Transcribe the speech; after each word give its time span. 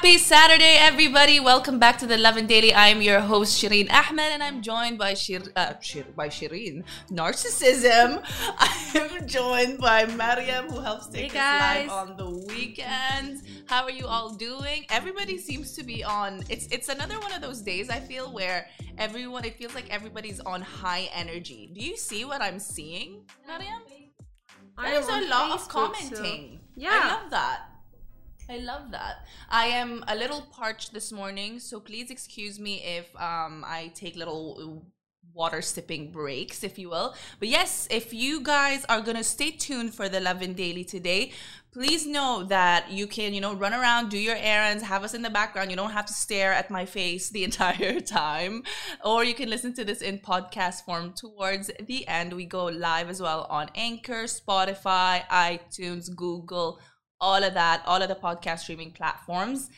Happy 0.00 0.16
Saturday, 0.16 0.76
everybody! 0.78 1.40
Welcome 1.40 1.78
back 1.78 1.98
to 1.98 2.06
the 2.06 2.16
Lovin 2.16 2.46
Daily. 2.46 2.72
I 2.72 2.88
am 2.88 3.02
your 3.02 3.20
host 3.20 3.62
Shireen 3.62 3.92
Ahmed, 3.92 4.32
and 4.32 4.42
I'm 4.42 4.62
joined 4.62 4.96
by 4.96 5.12
Shir, 5.12 5.42
uh, 5.56 5.74
Shir 5.82 6.06
by 6.16 6.30
Shireen 6.30 6.84
Narcissism. 7.10 8.24
I'm 8.58 9.26
joined 9.28 9.76
by 9.76 10.06
Mariam, 10.06 10.70
who 10.70 10.80
helps 10.80 11.08
take 11.08 11.32
hey 11.32 11.38
us 11.38 11.88
live 11.88 11.90
on 11.90 12.16
the 12.16 12.30
weekends. 12.48 13.42
How 13.66 13.82
are 13.82 13.90
you 13.90 14.06
all 14.06 14.32
doing? 14.32 14.86
Everybody 14.88 15.36
seems 15.36 15.76
to 15.76 15.84
be 15.84 16.02
on. 16.02 16.44
It's 16.48 16.66
it's 16.68 16.88
another 16.88 17.20
one 17.20 17.34
of 17.34 17.42
those 17.42 17.60
days 17.60 17.90
I 17.90 18.00
feel 18.00 18.32
where 18.32 18.68
everyone. 18.96 19.44
It 19.44 19.56
feels 19.56 19.74
like 19.74 19.90
everybody's 19.90 20.40
on 20.40 20.62
high 20.62 21.10
energy. 21.14 21.72
Do 21.74 21.82
you 21.82 21.98
see 21.98 22.24
what 22.24 22.40
I'm 22.40 22.58
seeing, 22.58 23.26
Mariam? 23.46 23.82
There's 24.80 25.08
a 25.08 25.28
lot 25.28 25.50
Facebook, 25.50 25.54
of 25.56 25.68
commenting. 25.68 26.60
So. 26.62 26.70
Yeah, 26.74 26.90
I 26.90 27.08
love 27.20 27.30
that. 27.32 27.69
I 28.50 28.56
love 28.56 28.90
that. 28.90 29.26
I 29.48 29.66
am 29.66 30.04
a 30.08 30.16
little 30.16 30.42
parched 30.42 30.92
this 30.92 31.12
morning, 31.12 31.60
so 31.60 31.78
please 31.78 32.10
excuse 32.10 32.58
me 32.58 32.82
if 32.82 33.14
um, 33.14 33.64
I 33.64 33.92
take 33.94 34.16
little 34.16 34.82
water 35.32 35.62
sipping 35.62 36.10
breaks, 36.10 36.64
if 36.64 36.76
you 36.76 36.90
will. 36.90 37.14
But 37.38 37.46
yes, 37.46 37.86
if 37.92 38.12
you 38.12 38.42
guys 38.42 38.84
are 38.88 39.00
gonna 39.02 39.22
stay 39.22 39.52
tuned 39.52 39.94
for 39.94 40.08
the 40.08 40.18
Lovin 40.18 40.54
Daily 40.54 40.82
today, 40.82 41.30
please 41.72 42.08
know 42.08 42.42
that 42.48 42.90
you 42.90 43.06
can, 43.06 43.32
you 43.32 43.40
know, 43.40 43.54
run 43.54 43.72
around, 43.72 44.08
do 44.08 44.18
your 44.18 44.34
errands, 44.36 44.82
have 44.82 45.04
us 45.04 45.14
in 45.14 45.22
the 45.22 45.30
background. 45.30 45.70
You 45.70 45.76
don't 45.76 45.92
have 45.92 46.06
to 46.06 46.12
stare 46.12 46.52
at 46.52 46.72
my 46.72 46.84
face 46.84 47.30
the 47.30 47.44
entire 47.50 48.00
time. 48.00 48.64
Or 49.04 49.22
you 49.22 49.34
can 49.34 49.48
listen 49.48 49.72
to 49.74 49.84
this 49.84 50.02
in 50.02 50.18
podcast 50.18 50.84
form 50.84 51.12
towards 51.12 51.70
the 51.86 52.08
end. 52.08 52.32
We 52.32 52.46
go 52.46 52.64
live 52.64 53.08
as 53.08 53.22
well 53.22 53.46
on 53.48 53.70
Anchor, 53.76 54.24
Spotify, 54.24 55.24
iTunes, 55.28 56.12
Google 56.14 56.80
all 57.20 57.42
of 57.42 57.54
that, 57.54 57.82
all 57.86 58.02
of 58.02 58.08
the 58.08 58.14
podcast 58.14 58.60
streaming 58.60 58.92
platforms. 58.92 59.70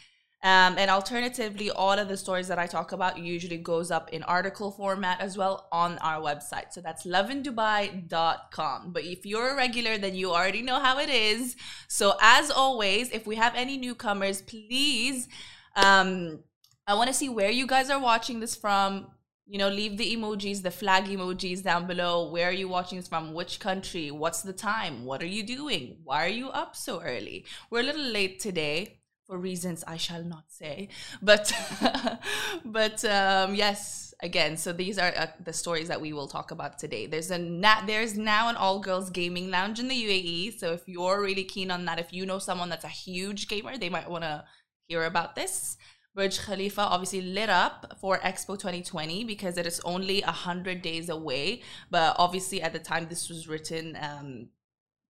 Um, 0.44 0.74
and 0.76 0.90
alternatively, 0.90 1.70
all 1.70 1.96
of 1.96 2.08
the 2.08 2.16
stories 2.16 2.48
that 2.48 2.58
I 2.58 2.66
talk 2.66 2.90
about 2.90 3.16
usually 3.16 3.58
goes 3.58 3.92
up 3.92 4.10
in 4.10 4.24
article 4.24 4.72
format 4.72 5.20
as 5.20 5.38
well 5.38 5.68
on 5.70 5.98
our 5.98 6.20
website. 6.20 6.72
So 6.72 6.80
that's 6.80 7.06
lovindubai.com. 7.06 8.92
But 8.92 9.04
if 9.04 9.24
you're 9.24 9.50
a 9.50 9.56
regular, 9.56 9.98
then 9.98 10.16
you 10.16 10.32
already 10.32 10.62
know 10.62 10.80
how 10.80 10.98
it 10.98 11.08
is. 11.08 11.54
So 11.86 12.14
as 12.20 12.50
always, 12.50 13.10
if 13.12 13.24
we 13.24 13.36
have 13.36 13.54
any 13.54 13.76
newcomers, 13.76 14.42
please, 14.42 15.28
um, 15.76 16.40
I 16.88 16.94
want 16.94 17.06
to 17.06 17.14
see 17.14 17.28
where 17.28 17.50
you 17.50 17.68
guys 17.68 17.88
are 17.88 18.00
watching 18.00 18.40
this 18.40 18.56
from 18.56 19.06
you 19.46 19.58
know, 19.58 19.68
leave 19.68 19.98
the 19.98 20.16
emojis, 20.16 20.62
the 20.62 20.70
flag 20.70 21.04
emojis 21.04 21.62
down 21.62 21.86
below. 21.86 22.30
Where 22.30 22.48
are 22.48 22.52
you 22.52 22.68
watching 22.68 22.98
this 22.98 23.08
from? 23.08 23.34
Which 23.34 23.60
country? 23.60 24.10
What's 24.10 24.42
the 24.42 24.52
time? 24.52 25.04
What 25.04 25.22
are 25.22 25.26
you 25.26 25.42
doing? 25.42 25.98
Why 26.04 26.24
are 26.24 26.28
you 26.28 26.48
up 26.50 26.76
so 26.76 27.02
early? 27.02 27.44
We're 27.70 27.80
a 27.80 27.84
little 27.84 28.02
late 28.02 28.40
today 28.40 29.00
for 29.26 29.38
reasons 29.38 29.84
I 29.86 29.96
shall 29.96 30.22
not 30.22 30.44
say. 30.48 30.88
But, 31.20 31.52
but 32.64 33.04
um, 33.04 33.54
yes, 33.54 34.14
again, 34.22 34.56
so 34.56 34.72
these 34.72 34.98
are 34.98 35.12
uh, 35.16 35.26
the 35.44 35.52
stories 35.52 35.88
that 35.88 36.00
we 36.00 36.12
will 36.12 36.28
talk 36.28 36.50
about 36.50 36.78
today. 36.78 37.06
There's 37.06 37.30
a 37.30 37.38
na- 37.38 37.84
there's 37.84 38.16
now 38.16 38.48
an 38.48 38.56
all 38.56 38.78
girls 38.78 39.10
gaming 39.10 39.50
lounge 39.50 39.80
in 39.80 39.88
the 39.88 39.94
UAE. 39.94 40.58
So 40.58 40.72
if 40.72 40.82
you're 40.86 41.20
really 41.20 41.44
keen 41.44 41.70
on 41.70 41.84
that, 41.86 41.98
if 41.98 42.12
you 42.12 42.26
know 42.26 42.38
someone 42.38 42.68
that's 42.68 42.84
a 42.84 42.88
huge 42.88 43.48
gamer, 43.48 43.76
they 43.76 43.88
might 43.88 44.08
want 44.08 44.24
to 44.24 44.44
hear 44.86 45.04
about 45.04 45.34
this. 45.34 45.76
Burj 46.14 46.40
Khalifa 46.40 46.82
obviously 46.82 47.22
lit 47.22 47.48
up 47.48 47.96
for 47.98 48.18
Expo 48.18 48.58
2020 48.58 49.24
because 49.24 49.56
it 49.56 49.66
is 49.66 49.80
only 49.80 50.20
100 50.20 50.82
days 50.82 51.08
away. 51.08 51.62
But 51.90 52.16
obviously, 52.18 52.60
at 52.60 52.72
the 52.72 52.78
time 52.78 53.06
this 53.08 53.28
was 53.30 53.48
written, 53.48 53.96
um, 54.00 54.48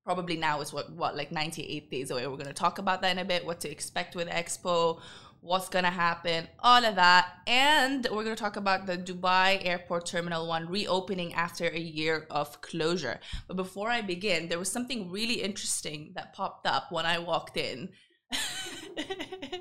probably 0.05 0.37
now 0.37 0.61
is 0.61 0.73
what, 0.73 0.93
what, 0.93 1.17
like 1.17 1.33
98 1.33 1.91
days 1.91 2.11
away. 2.11 2.27
We're 2.27 2.37
going 2.37 2.47
to 2.47 2.53
talk 2.53 2.79
about 2.79 3.03
that 3.03 3.11
in 3.11 3.19
a 3.19 3.25
bit, 3.25 3.45
what 3.45 3.61
to 3.61 3.71
expect 3.71 4.15
with 4.15 4.29
Expo, 4.29 5.01
what's 5.41 5.69
going 5.69 5.85
to 5.85 5.91
happen, 5.91 6.47
all 6.61 6.85
of 6.85 6.95
that. 6.95 7.33
And 7.49 8.07
we're 8.13 8.23
going 8.23 8.37
to 8.37 8.43
talk 8.43 8.57
about 8.57 8.87
the 8.87 8.97
Dubai 8.97 9.61
Airport 9.67 10.07
Terminal 10.07 10.47
1 10.47 10.69
reopening 10.69 11.35
after 11.35 11.67
a 11.67 11.79
year 11.81 12.27
of 12.31 12.61
closure. 12.61 13.19
But 13.49 13.57
before 13.57 13.91
I 13.91 14.03
begin, 14.03 14.49
there 14.49 14.59
was 14.59 14.71
something 14.71 15.11
really 15.11 15.43
interesting 15.43 16.13
that 16.15 16.33
popped 16.33 16.65
up 16.67 16.93
when 16.93 17.07
I 17.07 17.19
walked 17.19 17.57
in. 17.57 17.91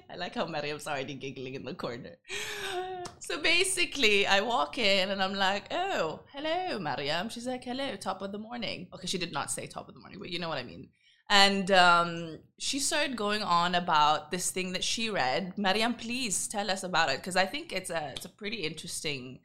I 0.09 0.15
like 0.17 0.35
how 0.35 0.45
Mariam's 0.45 0.87
already 0.87 1.15
giggling 1.15 1.55
in 1.55 1.63
the 1.65 1.73
corner. 1.73 2.17
So 3.19 3.41
basically, 3.41 4.27
I 4.27 4.41
walk 4.41 4.77
in 4.77 5.09
and 5.09 5.21
I'm 5.21 5.35
like, 5.35 5.65
oh, 5.71 6.21
hello, 6.33 6.79
Mariam. 6.79 7.29
She's 7.29 7.47
like, 7.47 7.63
hello, 7.63 7.95
top 7.95 8.21
of 8.21 8.31
the 8.31 8.37
morning. 8.37 8.87
Okay, 8.93 9.07
she 9.07 9.17
did 9.17 9.31
not 9.31 9.51
say 9.51 9.67
top 9.67 9.87
of 9.87 9.93
the 9.93 9.99
morning, 9.99 10.19
but 10.19 10.29
you 10.29 10.39
know 10.39 10.49
what 10.49 10.57
I 10.57 10.63
mean. 10.63 10.89
And 11.29 11.71
um, 11.71 12.39
she 12.59 12.79
started 12.79 13.15
going 13.15 13.41
on 13.41 13.75
about 13.75 14.31
this 14.31 14.51
thing 14.51 14.73
that 14.73 14.83
she 14.83 15.09
read. 15.09 15.57
Mariam, 15.57 15.93
please 15.93 16.47
tell 16.47 16.69
us 16.69 16.83
about 16.83 17.09
it 17.09 17.17
because 17.17 17.37
I 17.37 17.45
think 17.45 17.71
it's 17.71 17.89
a 17.89 18.11
it's 18.15 18.25
a 18.25 18.29
pretty 18.29 18.57
interesting 18.57 19.39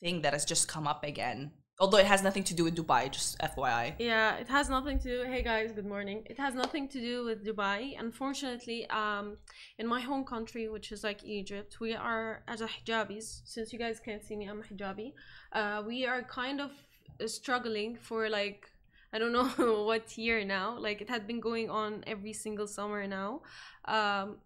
thing 0.00 0.22
that 0.22 0.32
has 0.32 0.44
just 0.44 0.68
come 0.68 0.86
up 0.86 1.02
again 1.02 1.50
Although 1.80 1.98
it 1.98 2.06
has 2.06 2.22
nothing 2.22 2.44
to 2.44 2.54
do 2.54 2.62
with 2.62 2.76
Dubai, 2.76 3.10
just 3.10 3.36
FYI. 3.40 3.96
Yeah, 3.98 4.36
it 4.36 4.46
has 4.46 4.70
nothing 4.70 5.00
to 5.00 5.08
do. 5.08 5.24
Hey 5.28 5.42
guys, 5.42 5.72
good 5.72 5.86
morning. 5.86 6.22
It 6.26 6.38
has 6.38 6.54
nothing 6.54 6.86
to 6.88 7.00
do 7.00 7.24
with 7.24 7.44
Dubai. 7.44 7.98
Unfortunately, 7.98 8.88
um, 8.90 9.38
in 9.80 9.86
my 9.88 10.00
home 10.00 10.24
country, 10.24 10.68
which 10.68 10.92
is 10.92 11.02
like 11.02 11.24
Egypt, 11.24 11.80
we 11.80 11.92
are 11.92 12.44
as 12.46 12.60
a 12.60 12.68
hijabis. 12.68 13.40
Since 13.44 13.72
you 13.72 13.80
guys 13.80 13.98
can't 13.98 14.22
see 14.22 14.36
me, 14.36 14.46
I'm 14.46 14.60
a 14.60 14.62
hijabi. 14.62 15.14
Uh, 15.52 15.82
we 15.84 16.06
are 16.06 16.22
kind 16.22 16.60
of 16.60 16.70
struggling 17.26 17.96
for 18.00 18.28
like 18.28 18.70
I 19.12 19.18
don't 19.18 19.32
know 19.32 19.48
what 19.88 20.16
year 20.16 20.44
now. 20.44 20.78
Like 20.78 21.00
it 21.00 21.10
had 21.10 21.26
been 21.26 21.40
going 21.40 21.70
on 21.70 22.04
every 22.06 22.34
single 22.34 22.68
summer 22.68 23.04
now. 23.08 23.42
Um, 23.86 24.36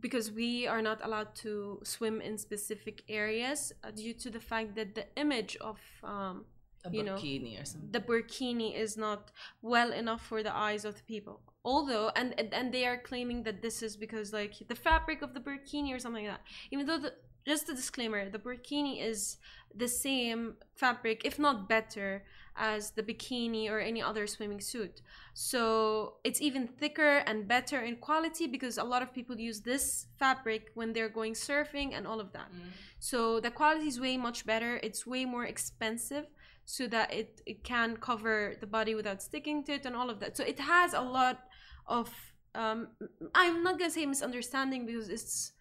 because 0.00 0.30
we 0.30 0.66
are 0.66 0.82
not 0.82 1.00
allowed 1.02 1.34
to 1.36 1.80
swim 1.84 2.20
in 2.20 2.36
specific 2.36 3.04
areas 3.08 3.72
uh, 3.84 3.90
due 3.90 4.12
to 4.12 4.28
the 4.28 4.40
fact 4.40 4.74
that 4.74 4.94
the 4.94 5.06
image 5.16 5.56
of 5.60 5.78
um, 6.02 6.44
a 6.84 6.90
you 6.90 7.02
burkini 7.02 7.54
know, 7.54 7.62
or 7.62 7.64
something. 7.64 7.90
The 7.92 8.00
burkini 8.00 8.74
is 8.74 8.96
not 8.96 9.30
well 9.62 9.92
enough 9.92 10.24
for 10.26 10.42
the 10.42 10.54
eyes 10.54 10.84
of 10.84 10.96
the 10.96 11.02
people. 11.02 11.40
Although, 11.64 12.10
and 12.14 12.34
and 12.52 12.72
they 12.72 12.84
are 12.84 12.98
claiming 12.98 13.42
that 13.44 13.62
this 13.62 13.82
is 13.82 13.96
because 13.96 14.32
like 14.32 14.54
the 14.68 14.74
fabric 14.74 15.22
of 15.22 15.32
the 15.34 15.40
burkini 15.40 15.94
or 15.94 15.98
something 15.98 16.26
like 16.26 16.34
that. 16.34 16.42
Even 16.70 16.86
though 16.86 16.98
the 16.98 17.14
just 17.46 17.68
a 17.68 17.74
disclaimer, 17.74 18.28
the 18.30 18.38
burkini 18.38 19.02
is 19.02 19.36
the 19.74 19.88
same 19.88 20.54
fabric, 20.74 21.22
if 21.24 21.38
not 21.38 21.68
better, 21.68 22.24
as 22.56 22.92
the 22.92 23.02
bikini 23.02 23.68
or 23.68 23.80
any 23.80 24.02
other 24.02 24.26
swimming 24.26 24.60
suit. 24.60 25.02
So 25.34 26.14
it's 26.22 26.40
even 26.40 26.68
thicker 26.68 27.18
and 27.26 27.48
better 27.48 27.80
in 27.80 27.96
quality 27.96 28.46
because 28.46 28.78
a 28.78 28.84
lot 28.84 29.02
of 29.02 29.12
people 29.12 29.38
use 29.38 29.60
this 29.60 30.06
fabric 30.18 30.70
when 30.74 30.92
they're 30.92 31.08
going 31.08 31.34
surfing 31.34 31.92
and 31.92 32.06
all 32.06 32.20
of 32.20 32.32
that. 32.32 32.52
Mm. 32.52 32.70
So 33.00 33.40
the 33.40 33.50
quality 33.50 33.88
is 33.88 33.98
way 33.98 34.16
much 34.16 34.46
better. 34.46 34.78
It's 34.82 35.06
way 35.06 35.24
more 35.24 35.44
expensive 35.44 36.26
so 36.64 36.86
that 36.88 37.12
it, 37.12 37.42
it 37.46 37.64
can 37.64 37.96
cover 37.96 38.54
the 38.60 38.66
body 38.66 38.94
without 38.94 39.22
sticking 39.22 39.64
to 39.64 39.72
it 39.72 39.86
and 39.86 39.94
all 39.94 40.10
of 40.10 40.20
that. 40.20 40.36
So 40.36 40.44
it 40.44 40.58
has 40.58 40.94
a 40.94 41.00
lot 41.00 41.40
of, 41.86 42.12
um, 42.54 42.88
I'm 43.34 43.62
not 43.62 43.78
gonna 43.78 43.90
say 43.90 44.06
misunderstanding 44.06 44.86
because 44.86 45.08
it's 45.08 45.52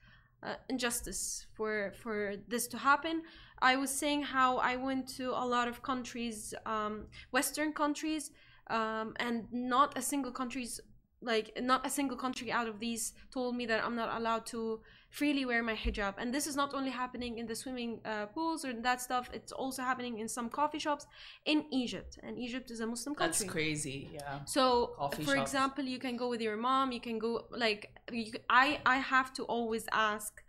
uh, 0.41 0.55
injustice 0.69 1.45
for, 1.53 1.93
for 2.01 2.35
this 2.47 2.67
to 2.67 2.77
happen. 2.77 3.23
I 3.61 3.75
was 3.75 3.89
saying 3.89 4.23
how 4.23 4.57
I 4.57 4.75
went 4.75 5.07
to 5.17 5.31
a 5.31 5.45
lot 5.45 5.67
of 5.67 5.81
countries, 5.81 6.53
um, 6.65 7.07
Western 7.31 7.71
countries, 7.73 8.31
um, 8.69 9.13
and 9.17 9.47
not 9.51 9.97
a 9.97 10.01
single 10.01 10.31
country's 10.31 10.81
like 11.23 11.59
not 11.61 11.85
a 11.85 11.89
single 11.89 12.17
country 12.17 12.51
out 12.51 12.67
of 12.67 12.79
these 12.79 13.13
told 13.31 13.55
me 13.55 13.65
that 13.65 13.83
I'm 13.83 13.95
not 13.95 14.17
allowed 14.19 14.45
to 14.47 14.81
freely 15.09 15.45
wear 15.45 15.61
my 15.61 15.75
hijab. 15.75 16.15
And 16.17 16.33
this 16.33 16.47
is 16.47 16.55
not 16.55 16.73
only 16.73 16.89
happening 16.89 17.37
in 17.37 17.45
the 17.45 17.55
swimming 17.55 17.99
uh, 18.03 18.25
pools 18.27 18.65
or 18.65 18.73
that 18.73 18.99
stuff 18.99 19.29
it's 19.31 19.51
also 19.51 19.81
happening 19.83 20.19
in 20.19 20.27
some 20.27 20.49
coffee 20.49 20.79
shops 20.79 21.05
in 21.45 21.65
egypt. 21.71 22.17
And 22.23 22.37
egypt 22.37 22.71
is 22.71 22.79
a 22.79 22.87
muslim 22.87 23.15
country. 23.15 23.45
that's 23.45 23.51
crazy 23.51 24.09
yeah. 24.13 24.39
So 24.45 24.63
coffee 24.97 25.23
for 25.23 25.35
shops. 25.35 25.51
example 25.51 25.83
you 25.83 25.99
can 25.99 26.17
go 26.17 26.27
with 26.29 26.41
your 26.41 26.57
mom 26.57 26.91
you 26.91 26.99
can 26.99 27.19
go 27.19 27.45
like 27.51 27.81
you, 28.11 28.31
i 28.49 28.79
i 28.85 28.97
have 28.97 29.31
to 29.33 29.43
always 29.43 29.85
ask 29.91 30.43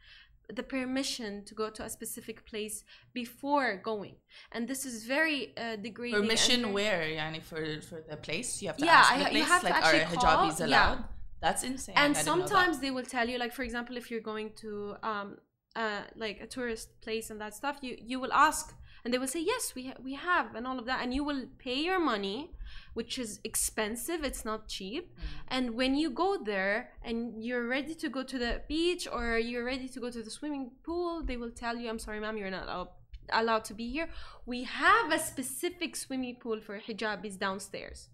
the 0.53 0.63
permission 0.63 1.45
to 1.45 1.55
go 1.55 1.71
to 1.71 1.83
a 1.83 1.89
specific 1.89 2.45
place 2.47 2.85
before 3.13 3.81
going 3.83 4.17
and 4.53 4.69
this 4.69 4.85
is 4.85 5.05
very 5.05 5.55
uh, 5.57 5.77
degrading 5.77 6.21
permission 6.21 6.73
where 6.73 7.03
yani 7.03 7.43
for 7.43 7.81
for 7.81 8.03
the 8.09 8.17
place 8.17 8.61
you 8.61 8.69
have 8.69 8.77
to 8.77 8.85
yeah, 8.85 8.93
ask 8.93 9.19
the 9.19 9.25
place 9.25 9.37
you 9.37 9.45
have 9.45 9.63
like 9.63 9.75
to 9.75 9.87
are 9.87 10.01
hijabis 10.13 10.59
call, 10.59 10.67
allowed 10.67 10.99
yeah. 10.99 10.99
That's 11.41 11.63
insane. 11.63 11.95
And 11.99 12.17
sometimes 12.17 12.79
they 12.79 12.91
will 12.91 13.05
tell 13.05 13.29
you, 13.29 13.37
like 13.37 13.53
for 13.53 13.65
example, 13.65 13.99
if 13.99 14.11
you're 14.11 14.27
going 14.33 14.53
to 14.63 14.97
um, 15.03 15.37
uh, 15.77 16.03
like 16.17 16.41
a 16.41 16.47
tourist 16.47 17.01
place 17.01 17.31
and 17.31 17.41
that 17.41 17.55
stuff 17.55 17.79
you 17.83 17.97
you 18.01 18.21
will 18.21 18.33
ask 18.33 18.75
and 19.05 19.13
they 19.13 19.19
will 19.19 19.27
say 19.27 19.41
yes 19.41 19.75
we 19.75 19.89
ha- 19.89 20.01
we 20.03 20.15
have 20.15 20.55
and 20.55 20.67
all 20.67 20.79
of 20.79 20.87
that 20.87 21.03
and 21.03 21.13
you 21.13 21.25
will 21.25 21.47
pay 21.59 21.81
your 21.83 21.99
money 21.99 22.51
which 22.95 23.19
is 23.19 23.41
expensive 23.45 24.25
it's 24.25 24.45
not 24.45 24.69
cheap. 24.69 25.05
And 25.49 25.75
when 25.75 25.95
you 25.95 26.11
go 26.11 26.31
there 26.53 26.91
and 27.05 27.19
you're 27.45 27.67
ready 27.67 27.95
to 28.03 28.09
go 28.09 28.23
to 28.23 28.39
the 28.39 28.63
beach 28.69 29.07
or 29.11 29.39
you're 29.39 29.65
ready 29.65 29.89
to 29.89 29.99
go 30.01 30.11
to 30.11 30.23
the 30.23 30.31
swimming 30.31 30.71
pool 30.85 31.23
they 31.29 31.37
will 31.37 31.51
tell 31.65 31.77
you 31.77 31.89
i'm 31.89 31.99
sorry 31.99 32.21
ma'am 32.21 32.37
you're 32.37 32.51
not 32.61 32.69
al- 32.69 32.95
allowed 33.33 33.65
to 33.65 33.75
be 33.75 33.89
here. 33.91 34.09
We 34.45 34.65
have 34.65 35.11
a 35.11 35.19
specific 35.19 35.97
swimming 35.97 36.37
pool 36.43 36.61
for 36.61 36.79
hijabis 36.87 37.39
downstairs 37.39 38.09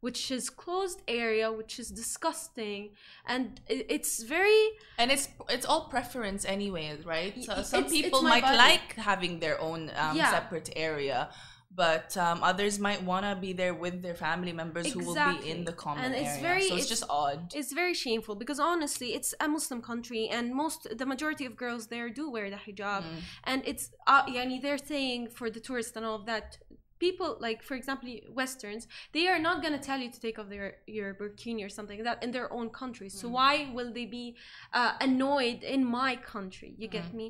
which 0.00 0.32
is 0.32 0.50
closed 0.50 1.00
area 1.06 1.46
which 1.52 1.78
is 1.78 1.88
disgusting. 1.88 2.90
And 3.24 3.60
it's 3.68 4.24
very 4.24 4.60
and 4.98 5.10
it's 5.12 5.28
it's 5.48 5.64
all 5.64 5.84
preference 5.88 6.44
anyway 6.44 6.98
right? 7.04 7.34
So 7.44 7.62
some 7.62 7.84
people 7.84 8.20
might 8.22 8.42
body. 8.42 8.56
like 8.58 8.88
having 8.96 9.38
their 9.38 9.60
own 9.60 9.90
um, 9.96 10.16
Yeah. 10.16 10.30
separate 10.32 10.70
area 10.74 11.30
but 11.74 12.16
um, 12.16 12.42
others 12.42 12.78
might 12.78 13.02
want 13.02 13.24
to 13.24 13.34
be 13.34 13.52
there 13.52 13.74
with 13.74 14.02
their 14.02 14.14
family 14.14 14.52
members 14.52 14.92
who 14.92 15.00
will 15.06 15.14
be 15.14 15.48
in 15.50 15.64
the 15.64 15.72
common 15.72 16.04
And 16.04 16.14
it's 16.14 16.28
area. 16.36 16.42
very- 16.42 16.68
so 16.68 16.74
it's, 16.74 16.84
it's- 16.84 16.88
just 16.88 17.04
odd. 17.08 17.52
it's 17.54 17.72
very 17.72 17.94
shameful 17.94 18.34
because 18.34 18.60
honestly 18.60 19.08
it's 19.14 19.34
a 19.40 19.48
muslim 19.48 19.80
country 19.80 20.28
and 20.28 20.54
most 20.54 20.80
the 21.00 21.06
majority 21.06 21.44
of 21.46 21.56
girls 21.56 21.86
there 21.86 22.08
do 22.10 22.24
wear 22.30 22.50
the 22.50 22.56
hijab. 22.66 23.02
Mm. 23.02 23.20
and 23.50 23.58
it's 23.70 23.84
uh, 24.06 24.24
yani 24.26 24.56
they're 24.64 24.84
saying 24.94 25.28
for 25.38 25.48
the 25.50 25.60
tourists 25.60 25.96
and 25.96 26.04
all 26.04 26.16
of 26.16 26.26
that 26.26 26.58
people 26.98 27.30
like 27.40 27.60
for 27.68 27.74
example 27.74 28.08
westerns 28.30 28.86
they 29.12 29.26
are 29.32 29.38
not 29.48 29.56
going 29.62 29.72
to 29.78 29.84
tell 29.90 29.98
you 30.04 30.10
to 30.16 30.20
take 30.26 30.38
off 30.40 30.48
their 30.54 30.68
your 30.86 31.14
burkini 31.20 31.64
or 31.66 31.68
something 31.68 31.96
like 31.98 32.04
that 32.10 32.22
in 32.22 32.30
their 32.36 32.48
own 32.58 32.68
country. 32.70 33.08
So 33.08 33.26
Mm. 33.28 33.32
why 33.38 33.54
will 33.76 33.92
they 33.98 34.06
be 34.20 34.26
uh, 34.72 34.92
annoyed 35.00 35.60
in 35.74 35.80
my 35.84 36.12
country? 36.34 36.70
You 36.78 36.88
Mm. 36.88 36.92
get 36.98 37.08
me? 37.20 37.26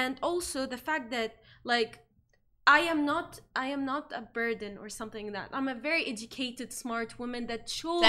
And 0.00 0.12
also 0.22 0.58
the 0.74 0.80
fact 0.88 1.10
that 1.16 1.30
like 1.64 1.92
I 2.68 2.80
am 2.80 3.06
not 3.06 3.40
I 3.56 3.68
am 3.68 3.86
not 3.86 4.12
a 4.14 4.20
burden 4.20 4.76
or 4.76 4.90
something 4.90 5.24
like 5.26 5.32
that. 5.38 5.48
I'm 5.56 5.68
a 5.68 5.74
very 5.74 6.04
educated, 6.06 6.70
smart 6.70 7.18
woman 7.18 7.46
that 7.46 7.66
chose 7.66 8.02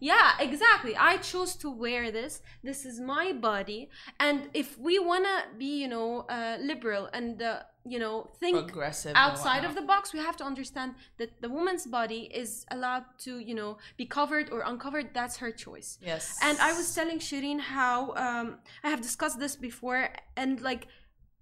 yeah, 0.00 0.32
exactly. 0.40 0.96
I 0.96 1.18
chose 1.18 1.54
to 1.62 1.70
wear 1.70 2.10
this. 2.10 2.42
This 2.64 2.84
is 2.84 3.00
my 3.00 3.32
body, 3.32 3.88
and 4.18 4.48
if 4.52 4.76
we 4.78 4.98
wanna 4.98 5.36
be, 5.56 5.80
you 5.82 5.88
know, 5.88 6.26
uh, 6.28 6.56
liberal 6.60 7.08
and 7.12 7.40
uh, 7.40 7.60
you 7.86 8.00
know 8.00 8.30
think 8.40 8.56
progressive 8.66 9.12
outside 9.14 9.64
of 9.64 9.76
the 9.76 9.82
box, 9.82 10.12
we 10.12 10.18
have 10.18 10.36
to 10.38 10.44
understand 10.44 10.96
that 11.18 11.30
the 11.40 11.48
woman's 11.48 11.86
body 11.86 12.22
is 12.42 12.66
allowed 12.72 13.04
to, 13.18 13.38
you 13.38 13.54
know, 13.54 13.78
be 13.96 14.06
covered 14.06 14.50
or 14.50 14.62
uncovered. 14.66 15.14
That's 15.14 15.36
her 15.36 15.52
choice. 15.52 15.98
yes 16.02 16.36
And 16.42 16.58
I 16.58 16.72
was 16.72 16.92
telling 16.92 17.20
Shireen 17.20 17.60
how 17.60 18.12
um, 18.26 18.58
I 18.82 18.90
have 18.90 19.02
discussed 19.02 19.38
this 19.38 19.54
before, 19.54 20.08
and 20.36 20.60
like 20.60 20.88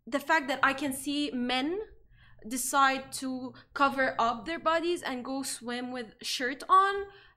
the 0.07 0.21
fact 0.21 0.49
that 0.49 0.61
I 0.63 0.75
can 0.75 0.93
see 0.93 1.31
men 1.33 1.79
decide 2.49 3.13
to 3.13 3.53
cover 3.75 4.15
up 4.19 4.47
their 4.47 4.59
bodies 4.59 5.03
and 5.03 5.25
go 5.25 5.43
swim 5.43 5.93
with 5.93 6.15
shirt 6.23 6.63
on 6.69 6.95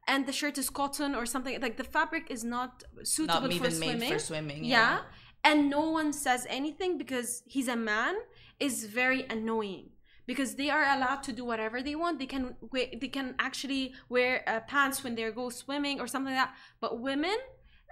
and 0.07 0.25
the 0.27 0.31
shirt 0.33 0.57
is 0.57 0.69
cotton 0.69 1.15
or 1.15 1.25
something 1.25 1.59
like 1.61 1.77
the 1.77 1.83
fabric 1.83 2.25
is 2.29 2.43
not 2.43 2.83
suitable 3.03 3.47
not 3.49 3.53
for 3.53 3.71
swimming 3.71 4.11
for 4.13 4.19
swimming. 4.19 4.63
yeah. 4.63 4.99
and 5.43 5.69
no 5.69 5.89
one 5.89 6.11
says 6.13 6.45
anything 6.49 6.97
because 6.97 7.43
he's 7.45 7.67
a 7.67 7.75
man 7.75 8.15
is 8.59 8.85
very 8.85 9.25
annoying 9.29 9.89
because 10.27 10.55
they 10.55 10.69
are 10.69 10.83
allowed 10.95 11.21
to 11.23 11.31
do 11.31 11.43
whatever 11.45 11.81
they 11.83 11.93
want. 11.95 12.17
They 12.19 12.25
can 12.25 12.55
we- 12.71 12.97
they 13.01 13.09
can 13.17 13.35
actually 13.37 13.93
wear 14.09 14.31
uh, 14.47 14.59
pants 14.61 15.03
when 15.03 15.13
they 15.15 15.29
go 15.31 15.49
swimming 15.49 15.99
or 15.99 16.07
something 16.07 16.33
like 16.33 16.43
that. 16.45 16.55
But 16.81 16.99
women 16.99 17.37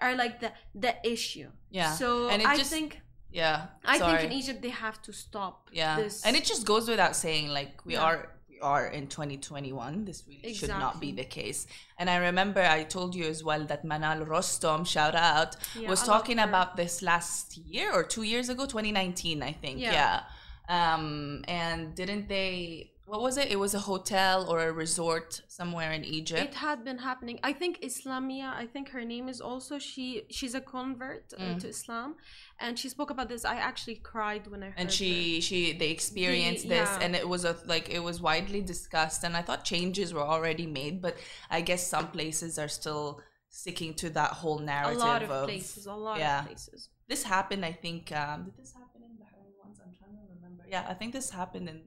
are 0.01 0.15
like 0.15 0.39
the 0.39 0.51
the 0.73 0.93
issue. 1.15 1.49
Yeah. 1.69 1.91
so 1.93 2.29
And 2.29 2.41
i 2.41 2.55
just- 2.57 2.71
think 2.71 2.89
yeah 3.33 3.65
i 3.83 3.97
sorry. 3.97 4.17
think 4.19 4.31
in 4.31 4.37
egypt 4.37 4.61
they 4.61 4.69
have 4.69 5.01
to 5.01 5.11
stop 5.11 5.69
yeah 5.71 5.95
this 6.01 6.23
and 6.25 6.35
it 6.35 6.45
just 6.45 6.65
goes 6.65 6.87
without 6.87 7.15
saying 7.15 7.47
like 7.49 7.83
we 7.85 7.93
Yeah. 7.93 8.03
are 8.07 8.29
we 8.49 8.59
are 8.61 8.85
in 8.87 9.07
2021 9.07 10.05
this 10.05 10.23
really 10.27 10.53
should 10.53 10.69
not 10.69 10.99
be 11.01 11.11
the 11.11 11.25
case 11.25 11.65
and 11.99 12.09
i 12.09 12.17
remember 12.17 12.61
i 12.61 12.83
told 12.83 13.15
you 13.15 13.25
as 13.25 13.43
well 13.43 13.65
that 13.65 13.83
manal 13.83 14.25
rostom 14.27 14.85
shout 14.85 15.15
out 15.15 15.55
Yeah, 15.75 15.89
was 15.89 16.03
I 16.03 16.05
talking 16.05 16.39
about 16.39 16.77
this 16.77 17.01
last 17.01 17.57
year 17.57 17.91
or 17.91 18.03
two 18.03 18.23
years 18.23 18.47
ago 18.49 18.65
2019 18.65 19.41
i 19.43 19.51
think 19.51 19.79
Yeah. 19.79 19.91
yeah, 19.99 20.17
um 20.69 21.43
and 21.47 21.93
didn't 21.95 22.29
they 22.29 22.92
what 23.05 23.21
was 23.21 23.37
it 23.37 23.51
it 23.51 23.59
was 23.59 23.73
a 23.73 23.79
hotel 23.79 24.45
or 24.49 24.59
a 24.67 24.71
resort 24.71 25.41
somewhere 25.47 25.91
in 25.91 26.03
egypt 26.05 26.41
it 26.41 26.55
had 26.55 26.83
been 26.85 26.97
happening 26.99 27.39
i 27.43 27.51
think 27.51 27.79
islamia 27.81 28.49
i 28.63 28.65
think 28.65 28.89
her 28.89 29.03
name 29.03 29.27
is 29.27 29.41
also 29.41 29.77
she 29.77 30.23
she's 30.29 30.55
a 30.55 30.61
convert 30.61 31.33
uh, 31.37 31.41
Mm. 31.43 31.59
to 31.59 31.67
islam 31.67 32.15
and 32.59 32.79
she 32.79 32.87
spoke 32.87 33.09
about 33.09 33.27
this 33.27 33.43
i 33.43 33.55
actually 33.55 33.95
cried 33.95 34.47
when 34.47 34.63
i 34.63 34.67
heard 34.67 34.75
and 34.77 34.87
her. 34.89 34.93
she 34.93 35.41
she 35.41 35.73
they 35.73 35.89
experienced 35.89 36.69
this 36.69 36.89
yeah. 36.89 36.99
and 37.03 37.15
it 37.15 37.27
was 37.27 37.43
a 37.43 37.57
like 37.65 37.89
it 37.89 37.99
was 38.09 38.21
widely 38.21 38.61
discussed 38.61 39.23
and 39.25 39.35
i 39.35 39.41
thought 39.41 39.65
changes 39.65 40.13
were 40.13 40.27
already 40.35 40.65
made 40.65 41.01
but 41.01 41.17
i 41.49 41.59
guess 41.61 41.85
some 41.85 42.07
places 42.17 42.57
are 42.57 42.69
still 42.69 43.19
sticking 43.49 43.93
to 43.93 44.09
that 44.09 44.31
whole 44.31 44.59
narrative. 44.59 45.01
a 45.01 45.05
lot 45.05 45.21
of 45.23 45.29
places 45.45 45.85
a 45.85 45.93
lot 45.93 46.17
yeah. 46.19 46.39
of 46.39 46.45
places 46.47 46.89
this 47.09 47.23
happened 47.23 47.63
i 47.65 47.71
think 47.71 48.11
um 48.13 48.45
did 48.45 48.57
this 48.57 48.73
happen 48.73 49.01
in 49.03 49.11
bahrain 49.21 49.51
once 49.63 49.77
i'm 49.83 49.93
trying 49.99 50.15
to 50.15 50.25
remember 50.35 50.63
yeah 50.69 50.85
i 50.87 50.93
think 50.93 51.11
this 51.13 51.29
happened 51.29 51.67
in 51.67 51.81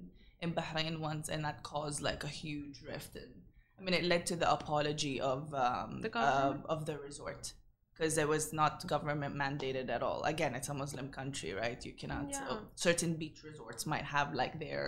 in 0.47 0.53
bahrain 0.61 0.95
once 1.11 1.27
and 1.33 1.41
that 1.47 1.59
caused 1.73 2.01
like 2.09 2.23
a 2.31 2.33
huge 2.43 2.77
rift 2.91 3.13
and 3.23 3.33
i 3.79 3.81
mean 3.85 3.95
it 4.01 4.05
led 4.13 4.23
to 4.31 4.37
the 4.43 4.49
apology 4.59 5.17
of 5.33 5.41
um 5.67 5.91
The 6.07 6.09
government? 6.19 6.65
of, 6.75 6.81
the 6.89 6.97
resort 7.09 7.45
because 7.93 8.15
it 8.23 8.29
was 8.35 8.45
not 8.63 8.87
government 8.95 9.35
mandated 9.45 9.89
at 9.97 10.03
all. 10.07 10.21
Again 10.35 10.53
it's 10.59 10.69
a 10.75 10.75
muslim 10.85 11.09
country 11.21 11.51
right? 11.63 11.81
You 11.89 11.95
cannot 12.03 12.29
Yeah. 12.31 12.49
uh, 12.53 12.61
certain 12.87 13.13
beach 13.23 13.39
resorts 13.51 13.83
might 13.93 14.07
have 14.17 14.29
like 14.43 14.55
their 14.67 14.83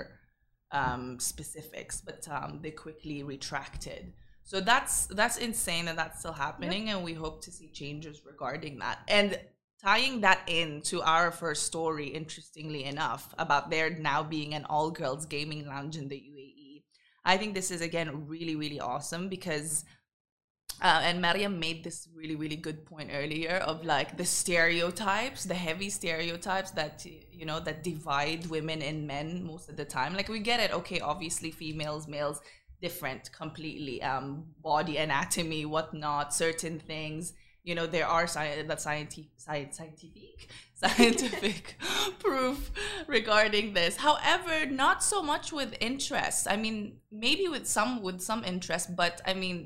um 0.81 1.05
specifics 1.33 1.97
but 2.09 2.21
um 2.37 2.51
they 2.63 2.73
quickly 2.87 3.19
retracted. 3.35 4.03
So 4.51 4.57
that's 4.71 4.95
that's 5.19 5.39
insane 5.49 5.87
and 5.91 5.97
that's 6.01 6.19
still 6.23 6.39
happening 6.47 6.85
and 6.91 6.99
we 7.09 7.15
hope 7.25 7.37
to 7.47 7.51
see 7.57 7.69
changes 7.83 8.17
regarding 8.33 8.75
that. 8.85 8.99
And 9.19 9.29
tying 9.83 10.21
that 10.21 10.41
in 10.47 10.81
to 10.83 11.03
our 11.03 11.31
first 11.31 11.65
story 11.65 12.09
interestingly 12.09 12.85
enough 12.85 13.35
about 13.39 13.71
there 13.71 13.91
now 13.91 14.23
being 14.23 14.55
an 14.55 14.65
all 14.65 14.91
girls 14.91 15.27
gaming 15.27 15.67
lounge 15.67 15.97
in 15.97 16.09
the 16.09 16.17
UAE 16.17 16.83
I 17.25 17.37
think 17.37 17.55
this 17.55 17.71
is 17.71 17.81
again 17.81 18.27
really 18.27 18.57
really 18.57 18.81
awesome 18.81 19.29
because 19.29 19.85
uh, 20.81 21.01
and 21.03 21.21
Mariam 21.21 21.59
made 21.59 21.83
this 21.83 22.09
really 22.15 22.37
really 22.37 22.57
good 22.57 22.87
point 22.87 23.11
earlier 23.13 23.57
of 23.57 23.85
like 23.85 24.17
the 24.17 24.25
stereotypes 24.25 25.45
the 25.45 25.55
heavy 25.55 25.91
stereotypes 25.91 26.71
that 26.73 27.05
you 27.33 27.45
know 27.45 27.61
that 27.61 27.83
divide 27.83 28.47
women 28.47 28.81
and 28.83 29.07
men 29.07 29.45
most 29.45 29.69
of 29.69 29.77
the 29.77 29.85
time. 29.85 30.15
Like 30.15 30.29
we 30.29 30.39
get 30.39 30.61
it. 30.61 30.73
Okay 30.73 31.01
obviously 31.01 31.51
females 31.51 32.07
males 32.07 32.41
different 32.81 33.33
completely 33.33 34.01
um 34.03 34.45
body 34.63 34.97
anatomy 34.99 35.65
whatnot 35.65 36.33
certain 36.33 36.79
things 36.79 37.33
you 37.69 37.75
know 37.79 37.87
there 37.97 38.09
are 38.17 38.27
sci- 38.35 38.63
that 38.71 38.81
scientific 38.87 39.31
scientific 39.49 40.39
scientific 40.83 41.65
proof 42.25 42.59
regarding 43.17 43.67
this 43.79 43.93
however 44.07 44.55
not 44.85 44.99
so 45.13 45.19
much 45.33 45.47
with 45.59 45.71
interest 45.91 46.41
i 46.55 46.57
mean 46.65 46.79
maybe 47.25 47.47
with 47.55 47.67
some 47.77 47.93
with 48.09 48.21
some 48.31 48.43
interest 48.53 48.87
but 49.03 49.21
i 49.31 49.35
mean 49.43 49.59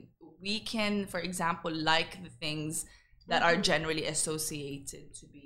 we 0.46 0.54
can 0.74 0.94
for 1.12 1.20
example 1.30 1.72
like 1.92 2.12
the 2.26 2.30
things 2.44 2.74
that 3.32 3.42
are 3.48 3.56
Mhm. 3.56 3.62
generally 3.72 4.06
associated 4.14 5.04
to 5.20 5.24
be 5.36 5.41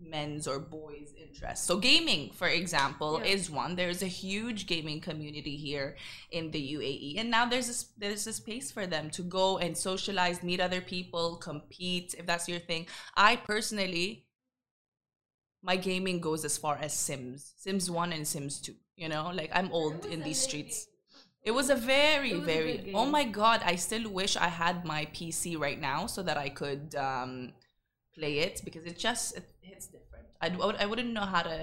men's 0.00 0.46
or 0.48 0.58
boys 0.58 1.12
interests 1.20 1.66
so 1.66 1.76
gaming 1.78 2.30
for 2.32 2.48
example 2.48 3.20
Yeah. 3.22 3.32
is 3.34 3.50
one. 3.50 3.76
There's 3.76 4.02
a 4.02 4.06
huge 4.06 4.66
gaming 4.66 5.00
community 5.00 5.56
here 5.56 5.96
in 6.30 6.50
the 6.50 6.62
UAE 6.76 7.18
and 7.20 7.30
now 7.30 7.44
there's 7.46 7.68
a, 7.70 8.00
there's 8.00 8.26
a 8.26 8.32
space 8.32 8.70
for 8.72 8.86
them 8.86 9.10
to 9.10 9.22
go 9.22 9.58
and 9.58 9.76
socialize 9.76 10.42
meet 10.42 10.60
other 10.60 10.80
people 10.80 11.36
compete 11.36 12.14
if 12.18 12.24
that's 12.26 12.48
your 12.48 12.58
thing. 12.60 12.86
I 13.16 13.36
personally 13.36 14.26
my 15.62 15.76
gaming 15.76 16.20
goes 16.20 16.44
as 16.44 16.56
far 16.56 16.76
as 16.80 16.92
Sims 16.94 17.52
Sims 17.58 17.90
1 17.90 18.12
and 18.12 18.26
Sims 18.26 18.60
2 18.60 18.72
you 18.96 19.08
know? 19.08 19.30
Like 19.32 19.50
I'm 19.52 19.70
old 19.72 20.04
in 20.06 20.22
these 20.22 20.40
streets. 20.40 20.86
it 21.42 21.52
was 21.52 21.70
a 21.70 21.76
very 21.76 22.34
was 22.34 22.44
very 22.44 22.76
good 22.78 22.94
oh 22.94 23.06
my 23.06 23.24
god 23.24 23.60
I 23.64 23.76
still 23.76 24.06
wish 24.10 24.36
I 24.36 24.48
had 24.48 24.84
my 24.84 25.06
PC 25.06 25.58
right 25.58 25.80
now 25.80 26.06
so 26.06 26.22
that 26.22 26.36
I 26.36 26.48
could 26.50 26.94
um 26.96 27.52
play 28.20 28.34
it 28.46 28.60
because 28.66 28.84
it 28.90 28.96
just 28.98 29.36
it 29.38 29.46
hits 29.70 29.86
different. 29.96 30.26
I, 30.44 30.48
I 30.84 30.86
wouldn't 30.90 31.12
know 31.18 31.28
how 31.34 31.42
to 31.50 31.54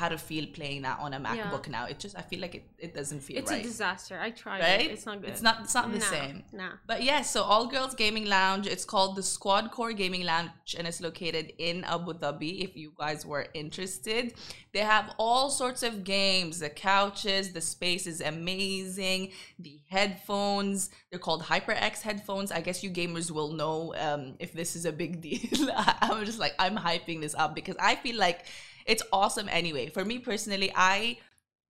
how 0.00 0.08
to 0.14 0.18
feel 0.18 0.46
playing 0.58 0.82
that 0.82 0.98
on 1.04 1.10
a 1.14 1.20
MacBook 1.20 1.68
now 1.68 1.84
it 1.86 1.98
just 2.04 2.14
I 2.18 2.22
feel 2.30 2.40
like 2.44 2.54
it, 2.60 2.64
it 2.86 2.92
doesn't 2.98 3.20
feel 3.20 3.38
it's 3.38 3.50
right 3.50 3.60
a 3.64 3.68
disaster 3.72 4.16
i 4.26 4.30
tried 4.30 4.60
right 4.60 4.80
it 4.86 4.90
it's 4.94 5.06
not 5.06 5.20
good 5.20 5.30
it's 5.30 5.42
not 5.48 5.56
it's 5.64 5.74
not 5.78 5.86
the 5.92 5.98
Nah, 5.98 6.14
same 6.16 6.36
nah 6.52 6.72
but 6.90 7.02
yes, 7.10 7.30
so 7.34 7.40
All 7.42 7.66
Girls 7.74 7.94
Gaming 7.94 8.26
Lounge. 8.26 8.66
It's 8.74 8.84
called 8.84 9.12
the 9.16 9.22
Squad 9.22 9.70
Core 9.70 9.92
Gaming 10.02 10.24
Lounge 10.24 10.74
and 10.76 10.86
it's 10.88 11.00
located 11.08 11.52
in 11.58 11.84
Abu 11.84 12.12
Dhabi. 12.22 12.52
If 12.66 12.72
you 12.76 12.92
guys 12.98 13.24
were 13.24 13.46
interested, 13.54 14.34
they 14.72 14.80
have 14.80 15.06
all 15.18 15.50
sorts 15.50 15.82
of 15.82 15.92
games 16.04 16.58
the 16.58 16.68
couches, 16.70 17.52
the 17.52 17.60
space 17.60 18.06
is 18.12 18.20
amazing, 18.20 19.20
the 19.58 19.80
headphones. 19.88 20.90
They're 21.10 21.18
called 21.20 21.42
HyperX 21.44 22.02
headphones. 22.02 22.50
I 22.52 22.60
guess 22.60 22.82
you 22.84 22.90
gamers 22.90 23.30
will 23.30 23.52
know 23.52 23.94
um, 24.06 24.34
if 24.38 24.52
this 24.52 24.76
is 24.76 24.84
a 24.84 24.92
big 24.92 25.20
deal. 25.26 25.70
I'm 25.76 26.24
just 26.24 26.38
like, 26.38 26.54
I'm 26.58 26.76
hyping 26.76 27.20
this 27.20 27.34
up 27.34 27.54
because 27.54 27.76
I 27.80 27.94
feel 27.96 28.16
like 28.16 28.46
it's 28.84 29.02
awesome 29.12 29.48
anyway. 29.50 29.88
For 29.88 30.04
me 30.04 30.18
personally, 30.18 30.72
I 30.74 31.18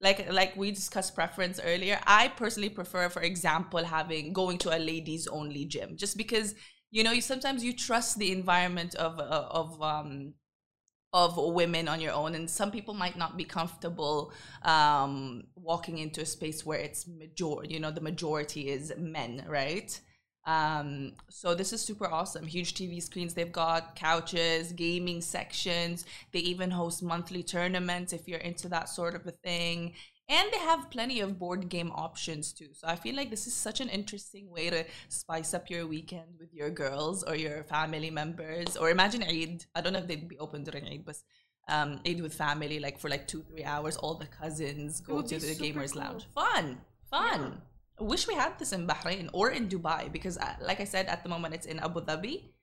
like 0.00 0.30
like 0.33 0.56
we 0.56 0.71
discussed 0.71 1.14
preference 1.14 1.61
earlier. 1.62 2.00
I 2.06 2.28
personally 2.28 2.68
prefer, 2.68 3.09
for 3.09 3.23
example, 3.23 3.85
having 3.85 4.33
going 4.33 4.59
to 4.59 4.76
a 4.76 4.78
ladies 4.78 5.26
only 5.26 5.64
gym, 5.66 5.97
just 5.97 6.16
because 6.16 6.54
you 6.90 7.02
know 7.04 7.12
you 7.12 7.21
sometimes 7.21 7.64
you 7.64 7.73
trust 7.73 8.18
the 8.18 8.33
environment 8.33 8.94
of 8.97 9.18
uh, 9.18 9.49
of 9.50 9.80
um 9.83 10.35
of 11.12 11.37
women 11.37 11.87
on 11.87 12.00
your 12.00 12.12
own 12.12 12.35
and 12.35 12.50
some 12.50 12.73
people 12.73 12.92
might 12.92 13.16
not 13.16 13.37
be 13.37 13.44
comfortable 13.44 14.33
um, 14.62 15.44
walking 15.54 15.99
into 15.99 16.21
a 16.21 16.26
space 16.26 16.66
where 16.66 16.80
it's 16.80 17.06
major 17.06 17.64
you 17.68 17.78
know 17.78 17.92
the 17.92 18.00
majority 18.00 18.68
is 18.68 18.92
men 18.99 19.44
right 19.49 20.00
um, 20.47 21.13
so 21.31 21.55
this 21.55 21.73
is 21.73 21.81
super 21.81 22.07
awesome. 22.07 22.47
Huge 22.47 22.75
tv 22.75 23.03
screens. 23.03 23.35
They've 23.35 23.51
got 23.51 23.97
couches 23.97 24.73
gaming 24.73 25.23
sections. 25.23 26.05
They 26.33 26.41
even 26.41 26.71
host 26.71 27.03
monthly 27.03 27.43
tournaments 27.43 28.13
if 28.13 28.29
you're 28.29 28.41
into 28.41 28.69
that 28.69 28.89
sort 28.89 29.15
of 29.15 29.27
a 29.27 29.31
thing. 29.31 29.95
And 30.29 30.51
they 30.53 30.59
have 30.59 30.91
plenty 30.91 31.21
of 31.21 31.39
board 31.39 31.69
game 31.69 31.93
options 31.95 32.53
too. 32.53 32.69
So 32.73 32.87
i 32.89 32.97
feel 32.97 33.15
like 33.15 33.29
this 33.29 33.47
is 33.47 33.55
such 33.55 33.81
an 33.81 33.91
interesting 33.91 34.51
way 34.51 34.71
to 34.71 34.85
spice 35.09 35.53
up 35.53 35.69
your 35.69 35.87
weekend 35.87 36.39
with 36.39 36.53
your 36.53 36.71
girls 36.71 37.23
or 37.23 37.37
your 37.37 37.65
family 37.65 38.11
members. 38.11 38.77
Or 38.77 38.91
imagine 38.91 39.23
eid. 39.23 39.65
I 39.75 39.81
don't 39.81 39.93
know 39.93 39.99
if 39.99 40.07
they'd 40.07 40.29
be 40.29 40.39
open 40.39 40.65
during 40.65 40.87
eid 40.87 41.05
but 41.07 41.17
um 41.69 42.01
eid 42.07 42.21
with 42.21 42.35
family 42.35 42.79
like 42.79 42.99
for 42.99 43.09
like 43.09 43.27
two 43.27 43.43
three 43.49 43.65
hours 43.65 43.97
all 43.97 44.17
the 44.17 44.27
cousins 44.27 45.01
go 45.01 45.23
to 45.23 45.39
the 45.39 45.55
gamers 45.55 45.93
cool. 45.93 46.03
lounge. 46.03 46.27
Fun! 46.35 46.79
Fun 47.11 47.63
wish 47.99 48.27
we 48.27 48.35
had 48.35 48.59
this 48.59 48.73
in 48.73 48.87
bahrain 48.87 49.29
or 49.33 49.51
in 49.51 49.69
dubai 49.69 50.11
because 50.11 50.37
uh, 50.39 50.55
like 50.61 50.81
i 50.81 50.85
said 50.85 51.07
at 51.07 51.23
the 51.23 51.29
moment 51.29 51.55
it's 51.55 51.67
in 51.67 51.79
abu 51.79 52.01
dhabi 52.01 52.55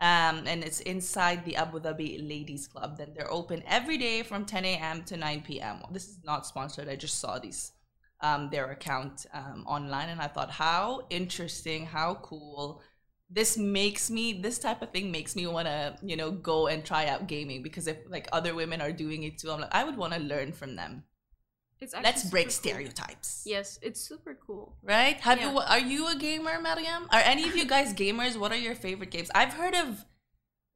um, 0.00 0.44
and 0.46 0.62
it's 0.62 0.80
inside 0.80 1.44
the 1.44 1.56
Abu 1.56 1.80
Dhabi 1.80 2.28
Ladies 2.28 2.68
Club. 2.68 2.96
Then 2.96 3.14
they're 3.14 3.30
open 3.32 3.64
every 3.66 3.98
day 3.98 4.22
from 4.22 4.44
10 4.44 4.64
a.m. 4.64 5.02
to 5.04 5.16
9 5.16 5.40
p.m. 5.42 5.82
This 5.90 6.08
is 6.08 6.18
not 6.24 6.46
sponsored. 6.46 6.88
I 6.88 6.94
just 6.94 7.18
saw 7.18 7.38
these 7.38 7.72
um, 8.20 8.48
their 8.50 8.70
account 8.70 9.26
um, 9.32 9.64
online, 9.66 10.08
and 10.08 10.20
I 10.20 10.28
thought, 10.28 10.50
how 10.50 11.06
interesting, 11.10 11.86
how 11.86 12.14
cool. 12.16 12.80
This 13.30 13.58
makes 13.58 14.10
me 14.10 14.32
this 14.32 14.58
type 14.58 14.82
of 14.82 14.90
thing 14.90 15.10
makes 15.10 15.36
me 15.36 15.46
want 15.46 15.66
to 15.66 15.96
you 16.02 16.16
know 16.16 16.30
go 16.30 16.68
and 16.68 16.82
try 16.84 17.06
out 17.08 17.26
gaming 17.26 17.62
because 17.62 17.86
if 17.86 17.98
like 18.08 18.26
other 18.32 18.54
women 18.54 18.80
are 18.80 18.92
doing 18.92 19.24
it 19.24 19.38
too, 19.38 19.50
I'm 19.50 19.60
like 19.60 19.74
I 19.74 19.84
would 19.84 19.96
want 19.96 20.14
to 20.14 20.20
learn 20.20 20.52
from 20.52 20.76
them. 20.76 21.04
It's 21.80 21.94
Let's 22.02 22.24
break 22.28 22.46
cool. 22.46 22.52
stereotypes. 22.52 23.42
Yes, 23.46 23.78
it's 23.82 24.00
super 24.00 24.34
cool. 24.46 24.76
Right? 24.82 25.16
Have 25.20 25.38
Yeah. 25.38 25.52
you 25.52 25.58
are 25.58 25.78
you 25.92 26.08
a 26.08 26.16
gamer, 26.16 26.60
Mariam? 26.60 27.06
Are 27.10 27.20
any 27.20 27.44
of 27.48 27.54
you 27.56 27.64
guys 27.66 27.94
gamers? 28.02 28.36
What 28.36 28.50
are 28.52 28.56
your 28.68 28.74
favorite 28.74 29.10
games? 29.10 29.30
I've 29.34 29.54
heard 29.54 29.74
of 29.74 30.04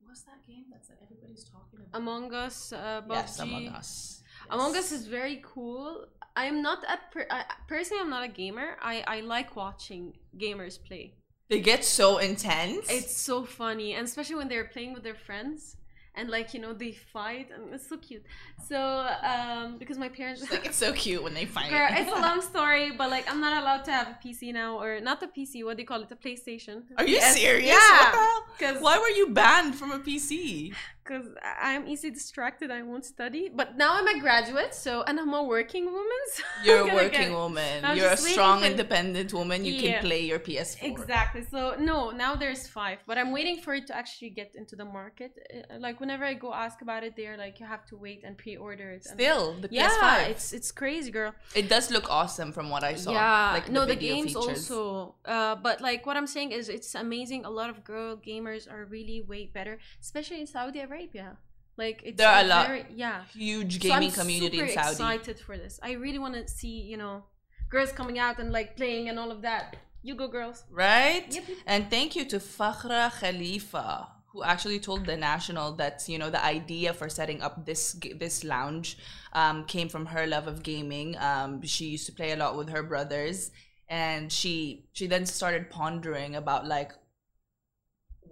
what's 0.04 0.22
that 0.22 0.40
game 0.46 0.64
that's 0.70 0.88
that 0.88 0.98
everybody's 1.02 1.44
talking 1.44 1.80
about? 1.80 1.98
Among 2.00 2.32
Us, 2.34 2.72
uh, 2.72 3.02
yes, 3.10 3.38
Among 3.40 3.68
Us. 3.68 4.22
Among 4.50 4.76
Us 4.76 4.92
is 4.92 5.06
very 5.06 5.42
cool. 5.42 6.06
I 6.36 6.44
am 6.46 6.62
not 6.62 6.78
a 6.84 6.98
per- 7.12 7.26
I, 7.30 7.44
personally. 7.68 8.00
I'm 8.02 8.10
not 8.10 8.24
a 8.24 8.28
gamer. 8.28 8.76
I 8.80 8.94
I 9.06 9.20
like 9.20 9.56
watching 9.56 10.14
gamers 10.38 10.76
play. 10.82 11.14
They 11.50 11.60
get 11.60 11.84
so 11.84 12.18
intense. 12.18 12.86
It's 12.88 13.14
so 13.16 13.44
funny, 13.44 13.92
and 13.94 14.04
especially 14.06 14.36
when 14.36 14.48
they're 14.48 14.64
playing 14.76 14.92
with 14.94 15.02
their 15.02 15.14
friends, 15.28 15.76
and 16.14 16.28
like 16.28 16.52
you 16.54 16.60
know 16.60 16.72
they 16.72 16.92
fight, 16.92 17.48
and 17.54 17.72
it's 17.74 17.88
so 17.88 17.96
cute. 17.96 18.24
So 18.68 18.78
um, 19.22 19.78
because 19.78 19.98
my 19.98 20.08
parents. 20.08 20.50
like 20.50 20.66
it's 20.66 20.76
so 20.76 20.92
cute 20.92 21.22
when 21.22 21.34
they 21.34 21.44
fight. 21.46 21.70
Girl, 21.70 21.88
it's 21.90 22.10
a 22.10 22.20
long 22.20 22.40
story, 22.52 22.90
but 22.92 23.10
like 23.10 23.30
I'm 23.30 23.40
not 23.40 23.62
allowed 23.62 23.84
to 23.84 23.92
have 23.92 24.08
a 24.08 24.18
PC 24.22 24.52
now, 24.52 24.78
or 24.80 25.00
not 25.00 25.22
a 25.22 25.26
PC. 25.28 25.64
What 25.64 25.76
do 25.76 25.82
you 25.82 25.86
call 25.86 26.02
it? 26.02 26.10
A 26.12 26.16
PlayStation. 26.16 26.82
Are 26.98 27.06
you 27.06 27.14
Yes. 27.16 27.34
serious? 27.36 27.66
Yeah. 27.68 27.74
What 27.76 28.12
the 28.12 28.18
hell? 28.18 28.44
Because 28.58 28.82
Why 28.82 28.98
were 28.98 29.08
you 29.20 29.28
banned 29.30 29.74
from 29.74 29.90
a 29.92 29.98
PC? 29.98 30.74
Because 31.04 31.26
I'm 31.60 31.86
easily 31.88 32.12
distracted. 32.12 32.70
I 32.70 32.82
won't 32.82 33.04
study. 33.04 33.50
But 33.54 33.76
now 33.76 33.90
I'm 33.98 34.06
a 34.06 34.18
graduate, 34.20 34.74
so 34.74 35.02
and 35.08 35.18
I'm 35.20 35.32
a 35.34 35.42
working 35.42 35.86
woman. 35.86 36.20
So 36.34 36.42
You're 36.64 36.90
a 36.90 36.94
working 36.94 37.28
get- 37.30 37.42
woman. 37.42 37.84
I'm 37.84 37.96
You're 37.96 38.10
a 38.10 38.16
strong, 38.16 38.60
for- 38.60 38.66
independent 38.66 39.32
woman. 39.32 39.64
You 39.64 39.72
Yeah. 39.72 39.80
can 39.82 39.94
play 40.08 40.20
your 40.30 40.38
PS4. 40.38 40.82
Exactly. 40.92 41.42
So 41.50 41.60
no, 41.90 42.10
now 42.10 42.32
there's 42.42 42.66
five, 42.68 42.98
but 43.08 43.16
I'm 43.20 43.32
waiting 43.32 43.56
for 43.64 43.72
it 43.74 43.84
to 43.88 43.94
actually 43.96 44.30
get 44.30 44.50
into 44.60 44.74
the 44.76 44.84
market. 45.00 45.32
Uh, 45.38 45.78
Like 45.86 45.96
whenever 46.02 46.24
I 46.32 46.34
go 46.34 46.50
ask 46.66 46.76
about 46.86 47.02
it, 47.06 47.12
they're 47.18 47.36
like, 47.44 47.54
you 47.60 47.66
have 47.66 47.84
to 47.90 47.94
wait 48.06 48.20
and 48.26 48.32
pre-order 48.42 48.88
it. 48.96 49.02
And 49.10 49.14
Still, 49.18 49.44
the 49.62 49.68
yeah, 49.70 49.88
PS5. 49.88 50.30
it's 50.32 50.46
it's 50.58 50.70
crazy, 50.82 51.10
girl. 51.18 51.32
it 51.60 51.66
does 51.74 51.86
look 51.96 52.06
awesome 52.20 52.50
from 52.56 52.66
what 52.74 52.82
I 52.90 52.94
saw. 53.04 53.10
Yeah, 53.12 53.52
like 53.58 53.68
no, 53.76 53.82
the 53.92 53.98
games 54.08 54.32
features. 54.34 54.70
also. 54.70 55.14
Uh, 55.34 55.54
but 55.66 55.76
like 55.88 56.00
what 56.08 56.16
I'm 56.20 56.30
saying 56.36 56.50
is, 56.58 56.64
it's 56.76 56.92
amazing. 57.06 57.40
A 57.44 57.52
lot 57.60 57.68
of 57.74 57.76
girl 57.92 58.10
gamers 58.28 58.62
are 58.74 58.84
really 58.96 59.18
way 59.32 59.42
better, 59.58 59.74
especially 60.06 60.40
in 60.44 60.46
Saudi 60.56 60.78
Arabia. 60.78 60.91
Yeah 61.12 61.32
like 61.76 62.02
it's 62.04 62.18
There 62.18 62.28
are 62.28 62.40
a 62.42 62.44
lot. 62.44 62.66
very- 62.66 62.86
yeah. 62.94 63.24
Huge 63.32 63.74
So 63.74 63.88
gaming 63.88 64.10
I'm 64.10 64.14
community 64.14 64.58
in 64.60 64.68
Saudi. 64.68 64.90
excited 64.90 65.38
for 65.38 65.56
this. 65.56 65.80
I 65.82 65.92
really 65.92 66.18
want 66.18 66.34
to 66.34 66.46
see, 66.48 66.82
you 66.92 66.96
know, 66.96 67.24
girls 67.70 67.92
coming 67.92 68.18
out 68.18 68.38
and 68.38 68.52
like 68.52 68.76
playing 68.76 69.08
and 69.08 69.18
all 69.18 69.30
of 69.30 69.42
that. 69.42 69.76
You 70.02 70.14
go, 70.14 70.28
girls. 70.28 70.64
Right? 70.70 71.26
Yep. 71.32 71.44
And 71.66 71.88
thank 71.88 72.16
you 72.16 72.24
to 72.26 72.38
Fakhra 72.38 73.10
Khalifa, 73.20 74.08
who 74.32 74.42
actually 74.42 74.80
told 74.80 75.06
the 75.06 75.16
National 75.16 75.72
that 75.76 75.96
you 76.08 76.18
know 76.18 76.28
the 76.28 76.44
idea 76.44 76.92
for 76.92 77.08
setting 77.08 77.40
up 77.40 77.64
this 77.64 77.96
this 78.18 78.42
lounge 78.44 78.98
um, 79.32 79.64
came 79.64 79.88
from 79.88 80.06
her 80.06 80.26
love 80.26 80.46
of 80.48 80.62
gaming. 80.62 81.16
Um, 81.18 81.62
she 81.62 81.86
used 81.86 82.06
to 82.06 82.12
play 82.12 82.32
a 82.32 82.36
lot 82.36 82.56
with 82.58 82.68
her 82.70 82.82
brothers, 82.82 83.52
and 83.88 84.30
she 84.32 84.86
she 84.92 85.06
then 85.06 85.24
started 85.24 85.70
pondering 85.70 86.34
about 86.34 86.66
like 86.66 86.92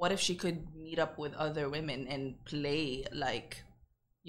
what 0.01 0.11
if 0.17 0.21
she 0.27 0.35
could 0.43 0.59
meet 0.87 0.99
up 1.05 1.13
with 1.23 1.33
other 1.47 1.65
women 1.77 2.01
and 2.15 2.23
play 2.53 2.85
like 3.27 3.51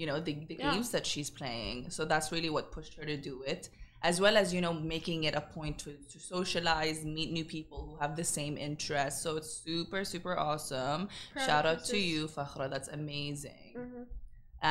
you 0.00 0.06
know 0.08 0.18
the, 0.26 0.34
the 0.50 0.56
Yeah. 0.58 0.70
games 0.72 0.88
that 0.94 1.04
she's 1.12 1.30
playing? 1.40 1.78
So 1.96 2.00
that's 2.12 2.28
really 2.34 2.50
what 2.56 2.64
pushed 2.76 2.94
her 2.98 3.04
to 3.12 3.16
do 3.30 3.34
it 3.54 3.62
as 4.10 4.16
well 4.24 4.36
as 4.42 4.46
you 4.54 4.60
know 4.64 4.74
making 4.96 5.20
it 5.28 5.34
a 5.42 5.44
point 5.56 5.76
to, 5.84 5.90
to 6.12 6.18
socialize 6.34 6.98
meet 7.18 7.30
new 7.38 7.44
people 7.56 7.78
who 7.86 7.94
have 8.02 8.12
the 8.16 8.24
same 8.38 8.54
interests. 8.68 9.22
So 9.24 9.28
it's 9.38 9.52
super 9.68 10.00
super 10.12 10.34
awesome. 10.48 11.00
Proud 11.34 11.46
shout 11.46 11.64
out 11.70 11.80
to 11.92 11.98
you 12.10 12.20
fakhra. 12.36 12.66
That's 12.74 12.88
amazing. 13.00 13.74
Mhm. 13.82 14.04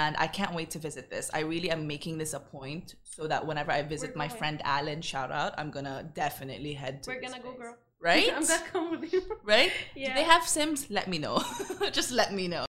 and 0.02 0.14
i 0.26 0.28
can't 0.38 0.54
wait 0.60 0.70
to 0.76 0.80
visit 0.88 1.06
this. 1.14 1.26
I 1.40 1.42
really 1.54 1.70
am 1.76 1.82
making 1.96 2.16
this 2.22 2.34
a 2.40 2.40
point 2.56 2.88
so 3.16 3.22
that 3.32 3.42
whenever 3.48 3.72
i 3.78 3.82
visit 3.96 4.12
my 4.24 4.30
friend 4.40 4.58
alan 4.76 5.02
shout 5.12 5.32
out 5.42 5.52
i'm 5.60 5.72
gonna 5.78 5.98
definitely 6.24 6.74
head 6.84 6.94
to 7.04 7.08
We're 7.12 7.24
gonna 7.28 7.44
go, 7.48 7.52
girl. 7.62 7.76
Right 8.02 8.34
I'm 8.36 8.46
gonna 8.46 8.64
come 8.72 8.92
with 8.92 9.14
you. 9.14 9.22
right 9.44 9.72
Yeah. 9.96 10.08
do 10.10 10.14
they 10.16 10.24
have 10.24 10.48
sims 10.48 10.90
let 10.90 11.08
me 11.08 11.18
know 11.18 11.44
just 11.92 12.12
let 12.12 12.34
me 12.34 12.48
know 12.48 12.66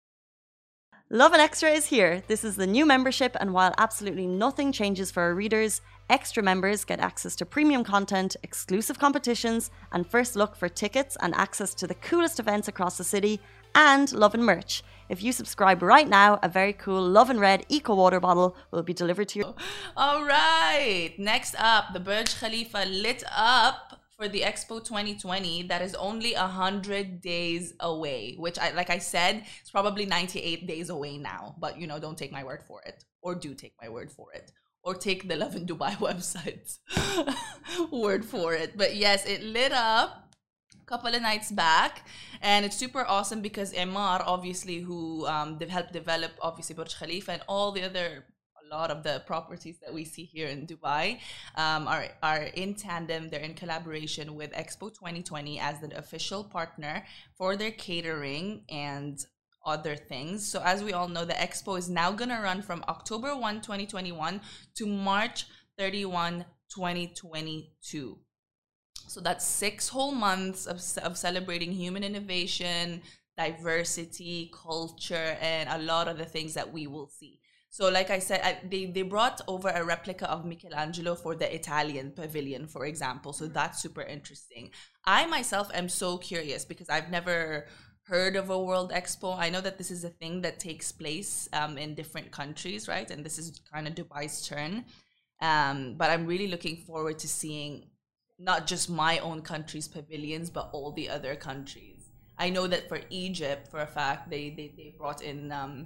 Lovin 1.14 1.42
Extra 1.42 1.70
is 1.70 1.88
here. 1.88 2.24
This 2.28 2.46
is 2.46 2.56
the 2.56 2.66
new 2.66 2.86
membership, 2.86 3.36
and 3.42 3.54
while 3.54 3.74
absolutely 3.78 4.26
nothing 4.26 4.72
changes 4.72 5.12
for 5.12 5.24
our 5.24 5.36
readers, 5.36 5.82
extra 6.10 6.42
members 6.42 6.86
get 6.86 7.02
access 7.02 7.36
to 7.36 7.46
premium 7.46 7.84
content, 7.84 8.38
exclusive 8.44 8.98
competitions, 8.98 9.72
and 9.92 10.08
first 10.08 10.38
look 10.38 10.56
for 10.56 10.70
tickets 10.70 11.18
and 11.20 11.36
access 11.36 11.74
to 11.74 11.86
the 11.86 11.96
coolest 11.96 12.40
events 12.40 12.70
across 12.70 12.98
the 12.98 13.04
city, 13.04 13.42
and 13.76 14.14
Lovin 14.14 14.42
merch. 14.42 14.84
If 15.10 15.22
you 15.22 15.34
subscribe 15.34 15.82
right 15.82 16.08
now, 16.08 16.40
a 16.42 16.48
very 16.48 16.72
cool 16.72 17.06
Lovin 17.06 17.42
Red 17.42 17.66
Eco 17.68 17.94
Water 17.94 18.22
bottle 18.22 18.56
will 18.72 18.82
be 18.82 18.94
delivered 18.94 19.28
to 19.30 19.40
you. 19.40 19.56
All 19.98 20.24
right. 20.24 21.14
Next 21.18 21.56
up, 21.60 21.92
the 21.92 22.00
Burj 22.00 22.40
Khalifa 22.40 22.86
lit 22.88 23.22
up 23.30 24.01
for 24.22 24.28
the 24.28 24.42
Expo 24.42 24.78
2020 24.86 25.64
that 25.64 25.82
is 25.82 25.96
only 25.96 26.34
100 26.36 27.22
days 27.22 27.74
away, 27.80 28.36
which 28.38 28.60
I 28.60 28.70
like 28.70 28.92
I 28.92 29.00
said, 29.00 29.46
it's 29.62 29.72
probably 29.72 30.06
98 30.06 30.68
days 30.68 30.92
away 30.92 31.18
now, 31.18 31.56
but 31.58 31.80
you 31.80 31.88
know, 31.88 31.98
don't 31.98 32.18
take 32.18 32.32
my 32.32 32.44
word 32.44 32.62
for 32.62 32.84
it 32.86 33.04
or 33.24 33.34
do 33.34 33.56
take 33.56 33.74
my 33.82 33.90
word 33.90 34.12
for 34.12 34.28
it. 34.34 34.52
Or 34.84 34.94
take 34.94 35.28
the 35.28 35.36
Lovin 35.36 35.66
Dubai 35.66 35.96
website's 36.08 36.80
word 37.92 38.24
for 38.24 38.54
it. 38.54 38.78
But 38.78 38.96
yes, 38.96 39.26
it 39.26 39.42
lit 39.44 39.72
up 39.72 40.36
a 40.80 40.86
couple 40.86 41.14
of 41.16 41.22
nights 41.22 41.52
back 41.52 42.08
and 42.42 42.64
it's 42.64 42.78
super 42.78 43.04
awesome 43.08 43.42
because 43.42 43.74
Emaar 43.74 44.22
obviously 44.26 44.80
who 44.82 45.26
um, 45.26 45.60
helped 45.60 45.94
develop 45.94 46.34
obviously 46.42 46.76
Burj 46.76 46.96
Khalifa 47.00 47.32
and 47.32 47.42
all 47.48 47.72
the 47.72 47.84
other 47.84 48.26
lot 48.72 48.92
of 48.92 49.04
the 49.04 49.22
properties 49.26 49.80
that 49.80 49.94
we 49.94 50.04
see 50.06 50.24
here 50.24 50.48
in 50.48 50.66
Dubai 50.66 51.20
um, 51.56 51.88
are, 51.88 52.08
are 52.24 52.44
in 52.64 52.76
tandem. 52.76 53.30
They're 53.30 53.42
in 53.42 53.54
collaboration 53.54 54.36
with 54.36 54.52
Expo 54.54 54.94
2020 54.94 55.60
as 55.60 55.80
the 55.80 55.98
official 55.98 56.44
partner 56.44 57.06
for 57.36 57.56
their 57.56 57.72
catering 57.72 58.64
and 58.70 59.24
other 59.66 59.96
things. 59.96 60.48
So 60.48 60.62
as 60.64 60.84
we 60.84 60.94
all 60.94 61.08
know 61.08 61.26
the 61.26 61.34
expo 61.34 61.78
is 61.78 61.88
now 61.88 62.12
going 62.12 62.30
to 62.30 62.42
run 62.42 62.64
from 62.64 62.84
October 62.88 63.36
1 63.36 63.62
2021 63.62 64.42
to 64.76 64.86
March 64.88 65.46
31 65.78 66.46
2022 66.74 68.18
so 69.12 69.20
that's 69.20 69.46
six 69.46 69.90
whole 69.90 70.14
months 70.14 70.66
of, 70.66 70.78
of 71.04 71.18
celebrating 71.18 71.74
human 71.74 72.02
innovation, 72.02 73.02
diversity, 73.38 74.50
culture, 74.54 75.38
and 75.42 75.68
a 75.68 75.84
lot 75.84 76.08
of 76.08 76.18
the 76.18 76.24
things 76.24 76.54
that 76.54 76.72
we 76.72 76.88
will 76.88 77.08
see. 77.08 77.41
So, 77.74 77.88
like 77.90 78.10
I 78.10 78.20
said, 78.20 78.42
I, 78.44 78.60
they, 78.68 78.86
they 78.86 79.02
brought 79.02 79.40
over 79.48 79.70
a 79.70 79.86
replica 79.86 80.30
of 80.30 80.44
Michelangelo 80.46 81.16
for 81.16 81.36
the 81.36 81.56
Italian 81.56 82.12
pavilion, 82.12 82.68
for 82.68 82.86
example. 82.86 83.32
So, 83.32 83.48
that's 83.48 83.82
super 83.82 84.02
interesting. 84.02 84.72
I 85.06 85.26
myself 85.26 85.70
am 85.74 85.88
so 85.88 86.18
curious 86.18 86.66
because 86.66 86.90
I've 86.90 87.10
never 87.10 87.68
heard 88.04 88.36
of 88.36 88.50
a 88.50 88.62
World 88.62 88.92
Expo. 88.92 89.38
I 89.40 89.50
know 89.50 89.62
that 89.62 89.78
this 89.78 89.90
is 89.90 90.04
a 90.04 90.10
thing 90.10 90.42
that 90.42 90.60
takes 90.60 90.92
place 90.92 91.48
um, 91.54 91.78
in 91.78 91.96
different 91.96 92.30
countries, 92.32 92.90
right? 92.90 93.10
And 93.10 93.26
this 93.26 93.38
is 93.38 93.62
kind 93.72 93.88
of 93.88 93.96
Dubai's 93.96 94.46
turn. 94.46 94.84
Um, 95.42 95.96
but 95.98 96.10
I'm 96.10 96.26
really 96.26 96.50
looking 96.50 96.76
forward 96.76 97.20
to 97.20 97.28
seeing 97.30 97.86
not 98.38 98.68
just 98.68 98.90
my 98.90 99.20
own 99.20 99.44
country's 99.44 99.88
pavilions, 99.88 100.50
but 100.50 100.70
all 100.74 100.92
the 100.92 101.08
other 101.08 101.38
countries. 101.38 102.10
I 102.38 102.50
know 102.50 102.68
that 102.68 102.90
for 102.90 103.00
Egypt, 103.10 103.70
for 103.70 103.80
a 103.80 103.88
fact, 103.88 104.30
they 104.30 104.50
they, 104.50 104.74
they 104.76 104.94
brought 104.98 105.22
in 105.22 105.54
um, 105.54 105.86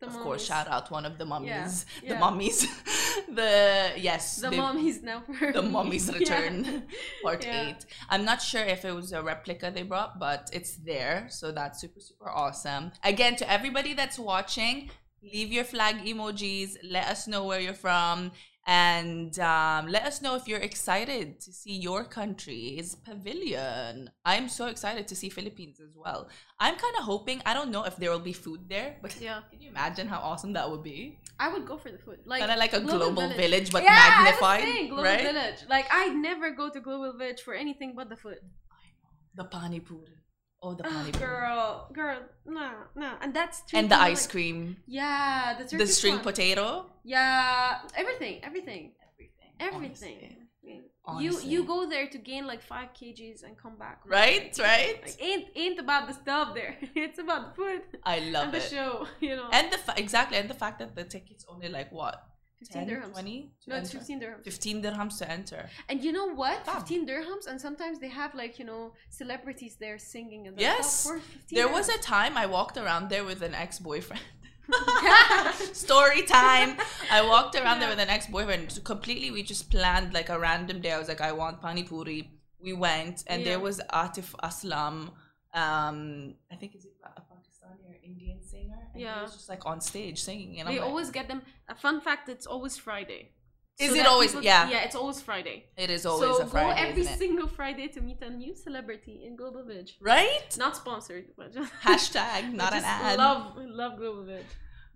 The 0.00 0.06
of 0.06 0.12
mummies. 0.12 0.24
course, 0.24 0.44
shout 0.46 0.68
out 0.68 0.90
one 0.90 1.04
of 1.04 1.18
the 1.18 1.26
mummies. 1.26 1.84
The 2.00 2.06
yeah. 2.14 2.18
mummies. 2.18 2.66
the 3.28 3.92
yes. 3.96 4.36
The 4.36 4.50
they- 4.50 4.56
mummies 4.56 5.02
now. 5.02 5.22
The 5.52 5.62
mummies 5.62 6.08
Yeah. 6.08 6.18
return, 6.18 6.82
part 7.22 7.44
Yeah. 7.44 7.68
eight. 7.68 7.84
I'm 8.08 8.24
not 8.24 8.40
sure 8.42 8.62
if 8.64 8.84
it 8.84 8.92
was 8.94 9.12
a 9.12 9.22
replica 9.22 9.70
they 9.70 9.82
brought, 9.82 10.18
but 10.18 10.48
it's 10.52 10.76
there, 10.76 11.26
so 11.28 11.52
that's 11.52 11.80
super 11.80 12.00
super 12.00 12.30
awesome. 12.30 12.92
Again, 13.04 13.36
to 13.36 13.50
everybody 13.50 13.92
that's 13.94 14.18
watching, 14.18 14.90
leave 15.22 15.52
your 15.52 15.64
flag 15.64 15.96
emojis. 16.04 16.76
Let 16.82 17.06
us 17.08 17.26
know 17.26 17.44
where 17.44 17.60
you're 17.60 17.74
from. 17.88 18.32
And 18.66 19.38
um, 19.40 19.88
let 19.88 20.04
us 20.04 20.20
know 20.22 20.36
if 20.36 20.46
you're 20.46 20.60
excited 20.60 21.40
to 21.40 21.52
see 21.52 21.72
your 21.72 22.04
country's 22.04 22.94
pavilion. 22.94 24.10
I'm 24.24 24.48
so 24.48 24.66
excited 24.66 25.08
to 25.08 25.16
see 25.16 25.28
Philippines 25.30 25.80
as 25.80 25.96
well. 25.96 26.28
I'm 26.58 26.76
kind 26.76 26.94
of 26.98 27.04
hoping, 27.04 27.40
I 27.46 27.54
don't 27.54 27.70
know 27.70 27.84
if 27.84 27.96
there 27.96 28.10
will 28.10 28.20
be 28.20 28.34
food 28.34 28.68
there, 28.68 28.96
but 29.02 29.18
Yeah. 29.20 29.40
can 29.50 29.60
you 29.62 29.70
imagine 29.70 30.06
how 30.08 30.18
awesome 30.18 30.52
that 30.52 30.70
would 30.70 30.82
be? 30.82 31.18
I 31.38 31.48
would 31.52 31.66
go 31.66 31.78
for 31.78 31.90
the 31.90 31.98
food. 31.98 32.18
Like 32.26 32.40
Kind 32.40 32.52
of 32.52 32.58
like 32.58 32.74
a 32.74 32.80
global, 32.80 33.28
village, 33.30 33.72
but 33.72 33.82
yeah, 33.82 33.94
magnified, 33.94 34.62
saying, 34.62 34.88
global 34.88 35.04
right? 35.04 35.22
village. 35.22 35.60
Like 35.68 35.86
I'd 35.90 36.14
never 36.14 36.50
go 36.50 36.68
to 36.68 36.80
global 36.80 37.16
village 37.16 37.40
for 37.40 37.54
anything 37.54 37.94
but 37.96 38.10
the 38.10 38.16
food. 38.16 38.38
The 39.34 39.44
pani 39.44 39.80
puri. 39.80 40.19
Oh, 40.62 40.74
the 40.74 40.84
Ah, 40.86 41.08
girl, 41.18 41.88
girl, 41.92 42.18
no, 42.44 42.70
no, 42.94 43.14
and 43.22 43.32
that's 43.32 43.62
and 43.72 43.90
the 43.90 43.98
ice 43.98 44.24
like- 44.26 44.30
cream, 44.32 44.76
Yeah, 44.86 45.56
the 45.58 45.76
the 45.78 45.86
string 45.86 46.16
one. 46.16 46.22
potato, 46.24 46.84
Yeah, 47.02 47.78
everything, 47.96 48.44
everything, 48.44 48.92
everything, 49.08 49.52
everything. 49.58 50.36
You 50.62 51.30
Honestly. 51.32 51.50
you 51.50 51.64
go 51.64 51.88
there 51.88 52.06
to 52.08 52.18
gain 52.18 52.46
like 52.46 52.62
five 52.62 52.90
kgs 52.92 53.42
and 53.42 53.56
come 53.56 53.76
back. 53.76 53.98
Right, 54.04 54.54
right. 54.58 55.00
Like 55.02 55.16
ain't 55.20 55.46
ain't 55.56 55.78
about 55.80 56.06
the 56.08 56.14
stuff 56.14 56.54
there. 56.54 56.76
it's 56.94 57.18
about 57.18 57.42
the 57.48 57.52
food 57.58 57.82
I 58.04 58.18
love 58.20 58.42
it. 58.42 58.44
and 58.44 58.52
the 58.54 58.60
show. 58.60 59.06
You 59.20 59.34
know. 59.36 59.48
And 59.50 59.72
the 59.72 59.78
fa- 59.78 59.94
exactly, 59.96 60.36
and 60.36 60.48
the 60.48 60.54
fact 60.54 60.78
that 60.78 60.94
the 60.94 61.04
tickets 61.04 61.44
only 61.48 61.68
like 61.68 61.90
what 61.90 62.22
15 62.60 62.86
10, 62.86 62.94
dirhams. 62.94 63.12
20 63.12 63.50
to 63.64 63.70
no, 63.70 63.76
it's 63.76 63.92
15 63.92 64.20
dirhams. 64.20 64.44
15 64.44 64.82
dirhams 64.82 65.18
to 65.18 65.30
enter. 65.30 65.68
And 65.88 66.04
you 66.04 66.12
know 66.12 66.26
what? 66.34 66.64
Fab. 66.66 66.80
15 66.80 67.06
dirhams, 67.08 67.46
and 67.48 67.60
sometimes 67.60 67.98
they 67.98 68.08
have 68.08 68.34
like 68.34 68.58
you 68.58 68.64
know 68.64 68.92
celebrities 69.08 69.76
there 69.80 69.98
singing 69.98 70.46
and 70.46 70.60
Yes. 70.60 71.06
for 71.06 71.18
15 71.18 71.56
There 71.56 71.68
was 71.68 71.88
a 71.88 71.98
time 71.98 72.36
I 72.36 72.46
walked 72.46 72.76
around 72.76 73.08
there 73.08 73.24
with 73.24 73.40
an 73.42 73.54
ex-boyfriend. 73.54 74.22
Story 75.72 76.22
time. 76.22 76.76
I 77.10 77.22
walked 77.22 77.54
around 77.56 77.80
there 77.80 77.88
with 77.88 77.98
an 77.98 78.08
ex-boyfriend. 78.08 78.80
Completely, 78.84 79.30
we 79.30 79.42
just 79.42 79.70
planned 79.70 80.12
like 80.14 80.28
a 80.28 80.38
random 80.38 80.80
day. 80.80 80.92
I 80.92 80.98
was 80.98 81.08
like, 81.08 81.20
I 81.20 81.32
want 81.32 81.60
pani 81.60 81.82
puri. 81.82 82.30
We 82.62 82.72
went, 82.74 83.24
and 83.26 83.44
there 83.44 83.58
was 83.58 83.80
Atif 83.92 84.28
Aslam. 84.48 84.96
Um, 85.62 86.34
I 86.52 86.56
think 86.60 86.76
is 86.76 86.84
it 86.84 86.92
a 87.04 87.20
Pakistani 87.20 87.84
or 87.88 87.96
Indian 88.04 88.38
singer? 88.42 88.76
And 88.84 88.89
he 88.89 88.89
Yeah. 89.00 89.22
was 89.22 89.32
just 89.32 89.48
like 89.48 89.64
on 89.66 89.80
stage 89.80 90.18
singing, 90.22 90.60
and 90.60 90.68
they 90.68 90.78
like, 90.78 90.88
always 90.88 91.10
get 91.10 91.26
them. 91.28 91.42
A 91.68 91.74
fun 91.74 92.00
fact: 92.00 92.28
it's 92.28 92.46
always 92.46 92.76
Friday. 92.76 93.22
Is 93.78 93.92
it 93.92 93.96
that 93.98 94.06
always- 94.08 94.34
yeah. 94.42 94.68
Yeah, 94.68 94.82
it's 94.86 94.94
always 94.94 95.22
Friday. 95.22 95.64
it 95.84 95.88
is 95.88 96.04
always 96.04 96.36
so 96.36 96.42
a 96.42 96.46
Friday, 96.46 96.82
go 96.82 96.88
every 96.88 97.02
it? 97.02 97.18
single 97.18 97.48
Friday 97.48 97.88
to 97.88 98.00
meet 98.02 98.20
a 98.20 98.28
new 98.28 98.54
celebrity 98.54 99.22
in 99.26 99.36
Global 99.36 99.64
Village. 99.64 99.96
right? 100.02 100.48
Not 100.58 100.76
sponsored, 100.76 101.26
but 101.38 101.54
just 101.54 101.72
Hashtag 101.82 102.52
not 102.52 102.74
I 102.74 102.78
an 102.78 102.84
ad. 102.84 103.18
Love 103.18 103.56
love 103.56 103.96
Global 103.96 104.24
Village. 104.24 104.44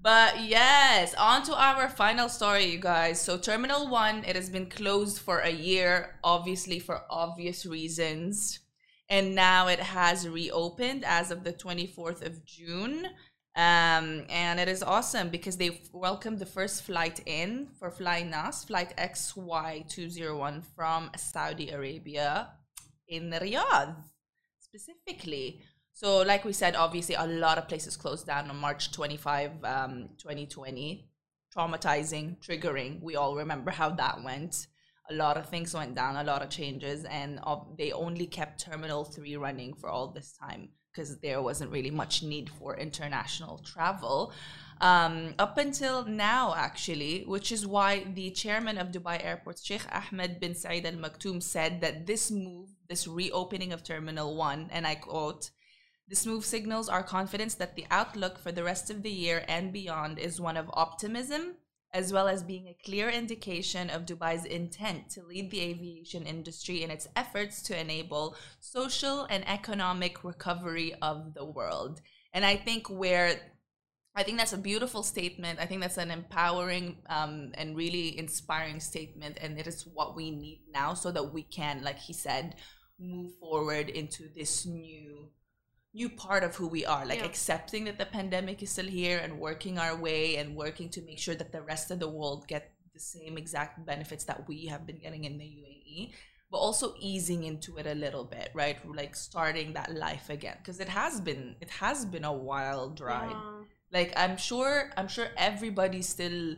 But 0.00 0.44
yes, 0.44 1.14
on 1.14 1.44
to 1.44 1.54
our 1.58 1.88
final 1.88 2.28
story, 2.28 2.66
you 2.66 2.78
guys. 2.78 3.22
So 3.22 3.38
Terminal 3.38 3.88
1, 3.88 4.24
it 4.26 4.36
has 4.36 4.50
been 4.50 4.68
closed 4.68 5.18
for 5.18 5.38
a 5.38 5.48
year, 5.48 6.18
obviously 6.22 6.78
for 6.78 7.04
obvious 7.08 7.64
reasons. 7.64 8.60
And 9.08 9.34
now 9.34 9.68
it 9.68 9.80
has 9.80 10.28
reopened 10.28 11.04
as 11.06 11.30
of 11.30 11.42
the 11.44 11.54
24th 11.54 12.20
of 12.20 12.44
June. 12.44 13.06
Um, 13.56 14.24
and 14.30 14.58
it 14.58 14.66
is 14.66 14.82
awesome 14.82 15.28
because 15.28 15.56
they've 15.56 15.88
welcomed 15.92 16.40
the 16.40 16.46
first 16.46 16.82
flight 16.82 17.20
in 17.24 17.68
for 17.78 17.88
flynas, 17.88 18.66
flight 18.66 18.92
XY201 18.98 20.64
from 20.74 21.10
Saudi 21.16 21.70
Arabia 21.70 22.48
in 23.06 23.30
Riyadh 23.30 23.94
specifically. 24.58 25.60
So, 25.92 26.22
like 26.22 26.44
we 26.44 26.52
said, 26.52 26.74
obviously, 26.74 27.14
a 27.14 27.26
lot 27.26 27.58
of 27.58 27.68
places 27.68 27.96
closed 27.96 28.26
down 28.26 28.50
on 28.50 28.56
March 28.56 28.90
25, 28.90 29.52
um, 29.62 30.08
2020. 30.18 31.08
Traumatizing, 31.56 32.44
triggering. 32.44 33.00
We 33.00 33.14
all 33.14 33.36
remember 33.36 33.70
how 33.70 33.90
that 33.90 34.24
went. 34.24 34.66
A 35.08 35.14
lot 35.14 35.36
of 35.36 35.48
things 35.48 35.72
went 35.72 35.94
down, 35.94 36.16
a 36.16 36.24
lot 36.24 36.42
of 36.42 36.50
changes, 36.50 37.04
and 37.04 37.38
uh, 37.44 37.58
they 37.78 37.92
only 37.92 38.26
kept 38.26 38.60
Terminal 38.60 39.04
3 39.04 39.36
running 39.36 39.74
for 39.74 39.88
all 39.88 40.08
this 40.08 40.32
time 40.32 40.70
because 40.94 41.18
there 41.18 41.42
wasn't 41.42 41.70
really 41.72 41.90
much 41.90 42.22
need 42.22 42.48
for 42.48 42.76
international 42.76 43.58
travel. 43.58 44.32
Um, 44.80 45.34
up 45.38 45.58
until 45.58 46.04
now, 46.04 46.54
actually, 46.56 47.24
which 47.26 47.50
is 47.50 47.66
why 47.66 48.04
the 48.14 48.30
chairman 48.30 48.78
of 48.78 48.92
Dubai 48.92 49.24
Airport, 49.24 49.58
Sheikh 49.62 49.86
Ahmed 49.90 50.40
bin 50.40 50.54
Saeed 50.54 50.86
Al 50.86 50.92
Maktoum, 50.92 51.42
said 51.42 51.80
that 51.80 52.06
this 52.06 52.30
move, 52.30 52.68
this 52.88 53.06
reopening 53.08 53.72
of 53.72 53.82
Terminal 53.82 54.36
1, 54.36 54.68
and 54.70 54.86
I 54.86 54.94
quote, 54.94 55.50
this 56.06 56.26
move 56.26 56.44
signals 56.44 56.88
our 56.88 57.02
confidence 57.02 57.54
that 57.54 57.76
the 57.76 57.86
outlook 57.90 58.38
for 58.38 58.52
the 58.52 58.62
rest 58.62 58.90
of 58.90 59.02
the 59.02 59.10
year 59.10 59.44
and 59.48 59.72
beyond 59.72 60.18
is 60.18 60.40
one 60.40 60.56
of 60.56 60.70
optimism, 60.74 61.54
as 61.94 62.12
well 62.12 62.26
as 62.26 62.42
being 62.42 62.66
a 62.66 62.76
clear 62.84 63.08
indication 63.08 63.88
of 63.88 64.04
Dubai's 64.04 64.44
intent 64.44 65.08
to 65.10 65.22
lead 65.22 65.50
the 65.50 65.60
aviation 65.60 66.26
industry 66.26 66.82
in 66.82 66.90
its 66.90 67.06
efforts 67.14 67.62
to 67.62 67.80
enable 67.80 68.36
social 68.58 69.26
and 69.30 69.48
economic 69.48 70.24
recovery 70.24 70.92
of 71.00 71.34
the 71.34 71.44
world. 71.44 72.02
And 72.32 72.44
I 72.44 72.56
think 72.56 72.90
where 72.90 73.36
I 74.16 74.22
think 74.22 74.38
that's 74.38 74.52
a 74.52 74.58
beautiful 74.58 75.02
statement. 75.02 75.58
I 75.60 75.66
think 75.66 75.80
that's 75.80 75.98
an 75.98 76.10
empowering 76.10 76.98
um, 77.08 77.50
and 77.54 77.76
really 77.76 78.16
inspiring 78.16 78.78
statement, 78.78 79.38
and 79.40 79.58
it 79.58 79.66
is 79.66 79.88
what 79.92 80.14
we 80.14 80.30
need 80.30 80.62
now 80.72 80.94
so 80.94 81.10
that 81.10 81.32
we 81.32 81.42
can, 81.42 81.82
like 81.82 81.98
he 81.98 82.12
said, 82.12 82.54
move 82.98 83.32
forward 83.40 83.88
into 83.88 84.28
this 84.32 84.66
new 84.66 85.30
new 85.94 86.08
part 86.08 86.42
of 86.42 86.56
who 86.56 86.66
we 86.66 86.84
are 86.84 87.04
like 87.06 87.20
Yeah. 87.20 87.24
accepting 87.32 87.84
that 87.84 87.98
the 87.98 88.06
pandemic 88.06 88.62
is 88.62 88.70
still 88.72 88.86
here 89.00 89.18
and 89.18 89.38
working 89.38 89.78
our 89.78 89.96
way 89.96 90.36
and 90.36 90.56
working 90.56 90.88
to 90.90 91.00
make 91.02 91.18
sure 91.20 91.36
that 91.36 91.52
the 91.52 91.62
rest 91.62 91.90
of 91.92 91.98
the 92.00 92.08
world 92.08 92.48
get 92.48 92.72
the 92.92 93.00
same 93.00 93.38
exact 93.38 93.84
benefits 93.86 94.24
that 94.24 94.46
we 94.48 94.66
have 94.66 94.86
been 94.86 94.98
getting 94.98 95.24
in 95.24 95.38
the 95.38 95.44
UAE 95.44 96.12
but 96.50 96.58
also 96.58 96.94
easing 97.00 97.42
into 97.44 97.78
it 97.78 97.86
a 97.86 97.94
little 97.94 98.24
bit 98.24 98.50
right 98.54 98.78
like 99.02 99.14
starting 99.16 99.72
that 99.72 99.92
life 99.94 100.28
again 100.30 100.56
because 100.58 100.78
it 100.80 100.88
has 100.88 101.20
been 101.20 101.56
it 101.60 101.70
has 101.70 102.04
been 102.04 102.24
a 102.24 102.32
wild 102.50 103.00
ride 103.00 103.30
Yeah. 103.30 103.62
like 103.92 104.12
i'm 104.16 104.36
sure 104.36 104.90
i'm 104.96 105.08
sure 105.08 105.28
everybody 105.36 106.02
still 106.02 106.56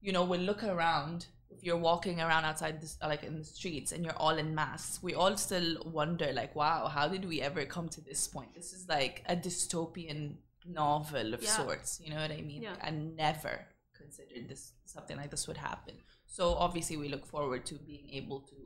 you 0.00 0.12
know 0.12 0.24
will 0.24 0.40
look 0.40 0.62
around 0.64 1.26
you're 1.62 1.76
walking 1.76 2.20
around 2.20 2.44
outside 2.44 2.80
this 2.80 2.96
like 3.02 3.22
in 3.22 3.36
the 3.38 3.44
streets 3.44 3.92
and 3.92 4.04
you're 4.04 4.16
all 4.16 4.36
in 4.38 4.54
masks 4.54 5.02
we 5.02 5.14
all 5.14 5.36
still 5.36 5.76
wonder 5.84 6.32
like 6.32 6.54
wow 6.56 6.86
how 6.88 7.06
did 7.08 7.24
we 7.24 7.40
ever 7.40 7.64
come 7.64 7.88
to 7.88 8.00
this 8.00 8.26
point 8.28 8.52
this 8.54 8.72
is 8.72 8.88
like 8.88 9.22
a 9.28 9.36
dystopian 9.36 10.34
novel 10.66 11.34
of 11.34 11.42
Yeah. 11.42 11.50
sorts 11.50 12.00
you 12.02 12.10
know 12.12 12.20
what 12.20 12.30
i 12.30 12.40
mean 12.40 12.62
Yeah. 12.62 12.76
i 12.82 12.90
never 12.90 13.66
considered 13.96 14.48
this 14.48 14.72
something 14.84 15.16
like 15.16 15.30
this 15.30 15.46
would 15.48 15.56
happen 15.56 15.94
so 16.26 16.54
obviously 16.54 16.96
we 16.96 17.08
look 17.08 17.26
forward 17.26 17.64
to 17.66 17.74
being 17.74 18.08
able 18.10 18.40
to 18.40 18.56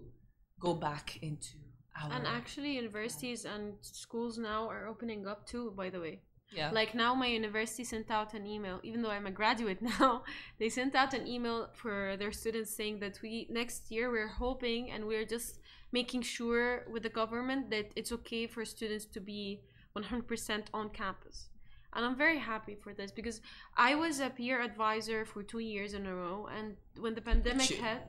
go 0.61 0.75
back 0.75 1.19
into 1.23 1.57
our 2.01 2.11
And 2.13 2.27
actually, 2.27 2.73
universities 2.75 3.45
and 3.45 3.75
schools 3.81 4.37
now 4.37 4.69
are 4.69 4.89
opening 4.89 5.29
up 5.29 5.47
too. 5.47 5.73
By 5.77 5.91
the 5.91 6.01
way, 6.01 6.23
yeah 6.55 6.71
like 6.73 6.95
now 6.95 7.15
my 7.15 7.27
university 7.27 7.85
sent 7.85 8.11
out 8.11 8.35
an 8.35 8.47
email. 8.47 8.81
Even 8.83 9.03
though 9.03 9.11
I'm 9.11 9.27
a 9.27 9.31
graduate 9.31 9.81
now, 9.99 10.25
they 10.59 10.69
sent 10.69 10.95
out 10.95 11.15
an 11.15 11.27
email 11.27 11.69
for 11.75 12.17
their 12.17 12.33
students 12.33 12.75
saying 12.75 13.01
that 13.01 13.19
we 13.23 13.47
next 13.51 13.91
year 13.91 14.11
we're 14.11 14.35
hoping 14.45 14.91
and 14.91 15.07
we're 15.07 15.25
just 15.25 15.59
making 15.93 16.23
sure 16.23 16.85
with 16.93 17.03
the 17.03 17.09
government 17.09 17.71
that 17.71 17.87
it's 17.97 18.13
okay 18.13 18.47
for 18.47 18.65
students 18.65 19.07
to 19.07 19.21
be 19.21 19.61
100% 19.97 20.65
on 20.75 20.91
campus. 20.91 21.49
And 21.95 22.05
I'm 22.05 22.17
very 22.17 22.39
happy 22.39 22.75
for 22.75 22.93
this 22.93 23.13
because 23.13 23.41
I 23.77 23.95
was 23.95 24.19
a 24.19 24.29
peer 24.29 24.61
advisor 24.61 25.25
for 25.25 25.45
two 25.45 25.61
years 25.61 25.95
in 25.95 26.07
a 26.07 26.15
row, 26.15 26.49
and 26.57 26.77
when 26.99 27.15
the 27.15 27.21
pandemic 27.21 27.71
hit, 27.71 28.03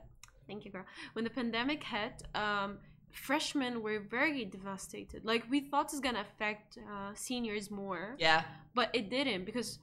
thank 0.48 0.64
you, 0.64 0.72
girl. 0.72 0.86
When 1.12 1.24
the 1.24 1.30
pandemic 1.30 1.84
hit, 1.84 2.24
um, 2.34 2.78
freshmen 3.16 3.82
were 3.82 4.00
very 4.00 4.44
devastated. 4.44 5.24
Like 5.24 5.44
we 5.50 5.60
thought 5.60 5.86
it's 5.92 6.00
gonna 6.00 6.20
affect 6.28 6.78
uh, 6.78 7.12
seniors 7.14 7.70
more, 7.70 8.14
yeah 8.18 8.42
but 8.74 8.90
it 8.94 9.08
didn't 9.10 9.44
because, 9.46 9.78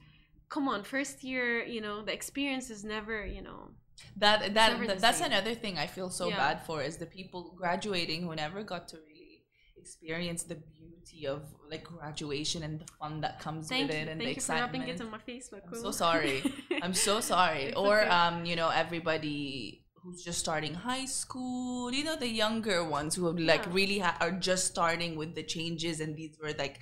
come 0.48 0.68
on, 0.68 0.84
first 0.84 1.24
year, 1.24 1.64
you 1.64 1.80
know, 1.80 1.96
the 2.04 2.12
experience 2.12 2.70
is 2.70 2.84
never, 2.84 3.26
you 3.26 3.42
know, 3.42 3.70
that 4.16 4.54
that, 4.54 4.70
that 4.86 4.98
that's 5.00 5.18
same. 5.18 5.28
another 5.32 5.54
thing 5.54 5.78
i 5.78 5.86
feel 5.86 6.10
so 6.10 6.28
Yeah. 6.28 6.36
bad 6.36 6.56
for 6.66 6.82
is 6.82 6.96
the 6.96 7.06
people 7.06 7.54
graduating 7.56 8.22
who 8.24 8.34
never 8.34 8.60
got 8.64 8.88
to 8.88 8.96
really 8.96 9.44
experience 9.76 10.42
the 10.42 10.56
beauty 10.56 11.26
of 11.28 11.42
like 11.70 11.84
graduation 11.84 12.62
and 12.64 12.80
the 12.80 12.86
fun 12.98 13.20
that 13.20 13.38
comes 13.38 13.68
Thank 13.68 13.88
with 13.88 13.96
you. 13.96 14.02
it 14.02 14.08
and 14.08 14.18
Thank 14.20 14.20
the 14.20 14.24
you 14.30 14.34
for 14.34 14.52
excitement. 14.54 14.72
rubbing 14.72 14.88
it 14.94 15.00
on 15.00 15.10
my 15.10 15.18
Facebook. 15.30 15.62
I'm 15.68 15.80
so 15.86 15.90
sorry. 15.92 16.42
I'm 16.82 16.94
so 16.94 17.20
sorry. 17.34 17.64
It's 17.70 17.76
or 17.76 18.00
okay. 18.00 18.08
um, 18.08 18.44
you 18.46 18.56
know, 18.56 18.68
everybody 18.70 19.83
who's 20.04 20.22
just 20.22 20.38
starting 20.38 20.74
high 20.74 21.06
school, 21.06 21.92
you 21.92 22.04
know, 22.04 22.16
the 22.16 22.28
younger 22.28 22.84
ones 22.84 23.14
who 23.16 23.26
have 23.26 23.38
like 23.38 23.64
Yeah. 23.66 23.72
really 23.72 23.98
ha- 24.00 24.16
are 24.20 24.32
just 24.50 24.66
starting 24.66 25.16
with 25.16 25.34
the 25.34 25.42
changes, 25.42 26.00
and 26.00 26.14
these 26.16 26.38
were 26.42 26.52
like, 26.64 26.80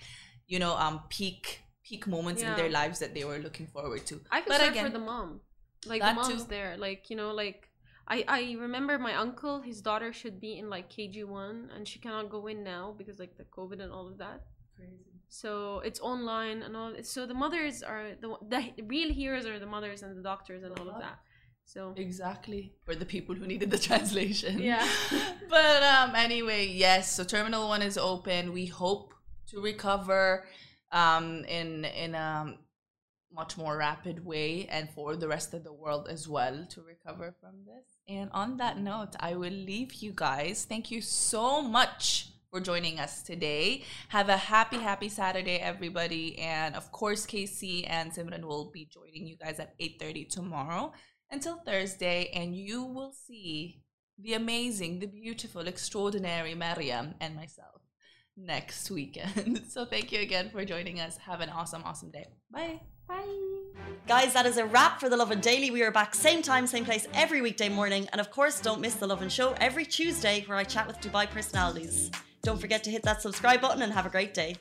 you 0.48 0.58
know, 0.58 0.74
um, 0.76 0.96
peak 1.08 1.60
peak 1.88 2.06
moments 2.06 2.42
in 2.42 2.54
their 2.56 2.70
lives 2.70 2.98
that 3.00 3.12
they 3.14 3.24
were 3.24 3.38
looking 3.38 3.66
forward 3.66 4.02
to. 4.06 4.14
I 4.30 4.40
feel 4.40 4.48
But 4.52 4.56
sorry 4.58 4.70
again- 4.70 4.86
for 4.86 4.92
the 4.98 5.04
mom. 5.12 5.40
Like 5.84 6.00
the 6.02 6.14
mom's 6.14 6.44
too. 6.44 6.48
there. 6.56 6.76
Like, 6.76 7.10
you 7.10 7.16
know, 7.16 7.30
like 7.32 7.68
I, 8.06 8.24
I 8.28 8.40
remember 8.66 8.98
my 8.98 9.14
uncle, 9.16 9.60
his 9.60 9.80
daughter 9.82 10.12
should 10.12 10.40
be 10.40 10.52
in 10.60 10.70
like 10.70 10.86
KG 10.90 11.24
one 11.24 11.70
and 11.74 11.86
she 11.90 11.98
cannot 11.98 12.30
go 12.30 12.46
in 12.46 12.62
now 12.62 12.94
because 12.96 13.18
like 13.18 13.36
the 13.36 13.44
COVID 13.44 13.80
and 13.84 13.90
all 13.92 14.06
of 14.12 14.16
that. 14.18 14.38
Crazy. 14.76 15.10
So 15.28 15.80
it's 15.80 16.00
online 16.00 16.62
and 16.62 16.76
all 16.76 16.92
so 17.02 17.26
the 17.26 17.34
mothers 17.34 17.82
are 17.82 18.06
the 18.20 18.28
the 18.54 18.60
real 18.94 19.10
heroes 19.20 19.44
are 19.46 19.58
the 19.58 19.66
mothers 19.76 20.02
and 20.04 20.16
the 20.16 20.22
doctors 20.22 20.62
and 20.62 20.72
all 20.78 20.88
of 20.88 20.98
that. 21.00 21.18
So 21.72 21.94
Exactly. 21.96 22.74
For 22.84 22.94
the 22.94 23.06
people 23.06 23.34
who 23.34 23.46
needed 23.46 23.70
the 23.70 23.78
translation. 23.88 24.60
Yeah. 24.60 24.86
but 25.48 25.82
um 25.82 26.14
anyway, 26.14 26.66
yes, 26.66 27.12
so 27.12 27.24
terminal 27.24 27.68
1 27.68 27.80
is 27.82 27.96
open. 27.96 28.52
We 28.52 28.66
hope 28.66 29.14
to 29.48 29.60
recover 29.60 30.44
um 30.90 31.44
in 31.46 31.86
in 31.86 32.14
a 32.14 32.58
much 33.32 33.56
more 33.56 33.78
rapid 33.78 34.22
way 34.22 34.66
and 34.70 34.90
for 34.90 35.16
the 35.16 35.26
rest 35.26 35.54
of 35.54 35.64
the 35.64 35.72
world 35.72 36.06
as 36.10 36.28
well 36.28 36.66
to 36.68 36.82
recover 36.82 37.34
from 37.40 37.64
this. 37.64 37.86
And 38.06 38.28
on 38.32 38.58
that 38.58 38.78
note, 38.78 39.16
I 39.18 39.36
will 39.36 39.58
leave 39.70 39.94
you 39.94 40.12
guys. 40.14 40.66
Thank 40.68 40.90
you 40.90 41.00
so 41.00 41.62
much 41.62 42.28
for 42.50 42.60
joining 42.60 43.00
us 43.00 43.22
today. 43.22 43.84
Have 44.10 44.28
a 44.28 44.36
happy, 44.36 44.76
happy 44.76 45.08
Saturday, 45.08 45.56
everybody. 45.56 46.38
And 46.38 46.76
of 46.76 46.92
course, 46.92 47.24
Casey 47.24 47.86
and 47.86 48.12
Simran 48.12 48.44
will 48.44 48.70
be 48.70 48.84
joining 48.84 49.26
you 49.26 49.36
guys 49.36 49.58
at 49.58 49.74
8:30 49.80 50.28
tomorrow 50.28 50.92
until 51.32 51.56
Thursday, 51.56 52.30
and 52.34 52.54
you 52.54 52.84
will 52.84 53.12
see 53.26 53.82
the 54.18 54.34
amazing, 54.34 55.00
the 55.00 55.06
beautiful, 55.06 55.66
extraordinary 55.66 56.54
Mariam 56.54 57.14
and 57.20 57.34
myself 57.34 57.80
next 58.36 58.90
weekend. 58.90 59.62
so 59.68 59.84
thank 59.84 60.12
you 60.12 60.20
again 60.20 60.50
for 60.50 60.64
joining 60.64 61.00
us. 61.00 61.16
Have 61.16 61.40
an 61.40 61.48
awesome, 61.48 61.82
awesome 61.84 62.10
day. 62.10 62.26
Bye. 62.50 62.80
bye. 63.08 63.26
Guys, 64.06 64.34
that 64.34 64.46
is 64.46 64.58
a 64.58 64.66
wrap 64.66 65.00
for 65.00 65.08
the 65.08 65.16
Lovin 65.16 65.40
Daily. 65.40 65.70
We 65.70 65.82
are 65.82 65.90
back 65.90 66.14
same 66.14 66.42
time, 66.42 66.66
same 66.66 66.84
place 66.84 67.08
every 67.14 67.40
weekday 67.40 67.68
morning. 67.68 68.08
And 68.12 68.20
of 68.20 68.30
course, 68.30 68.60
don't 68.60 68.80
miss 68.80 68.94
the 68.94 69.06
Lovin 69.06 69.28
Show 69.28 69.54
every 69.60 69.86
Tuesday 69.86 70.44
where 70.46 70.58
I 70.58 70.64
chat 70.64 70.86
with 70.86 71.00
Dubai 71.00 71.28
personalities. 71.28 72.10
Don't 72.42 72.60
forget 72.60 72.84
to 72.84 72.90
hit 72.90 73.02
that 73.04 73.22
subscribe 73.22 73.60
button 73.60 73.82
and 73.82 73.92
have 73.92 74.06
a 74.06 74.10
great 74.10 74.34
day. 74.34 74.56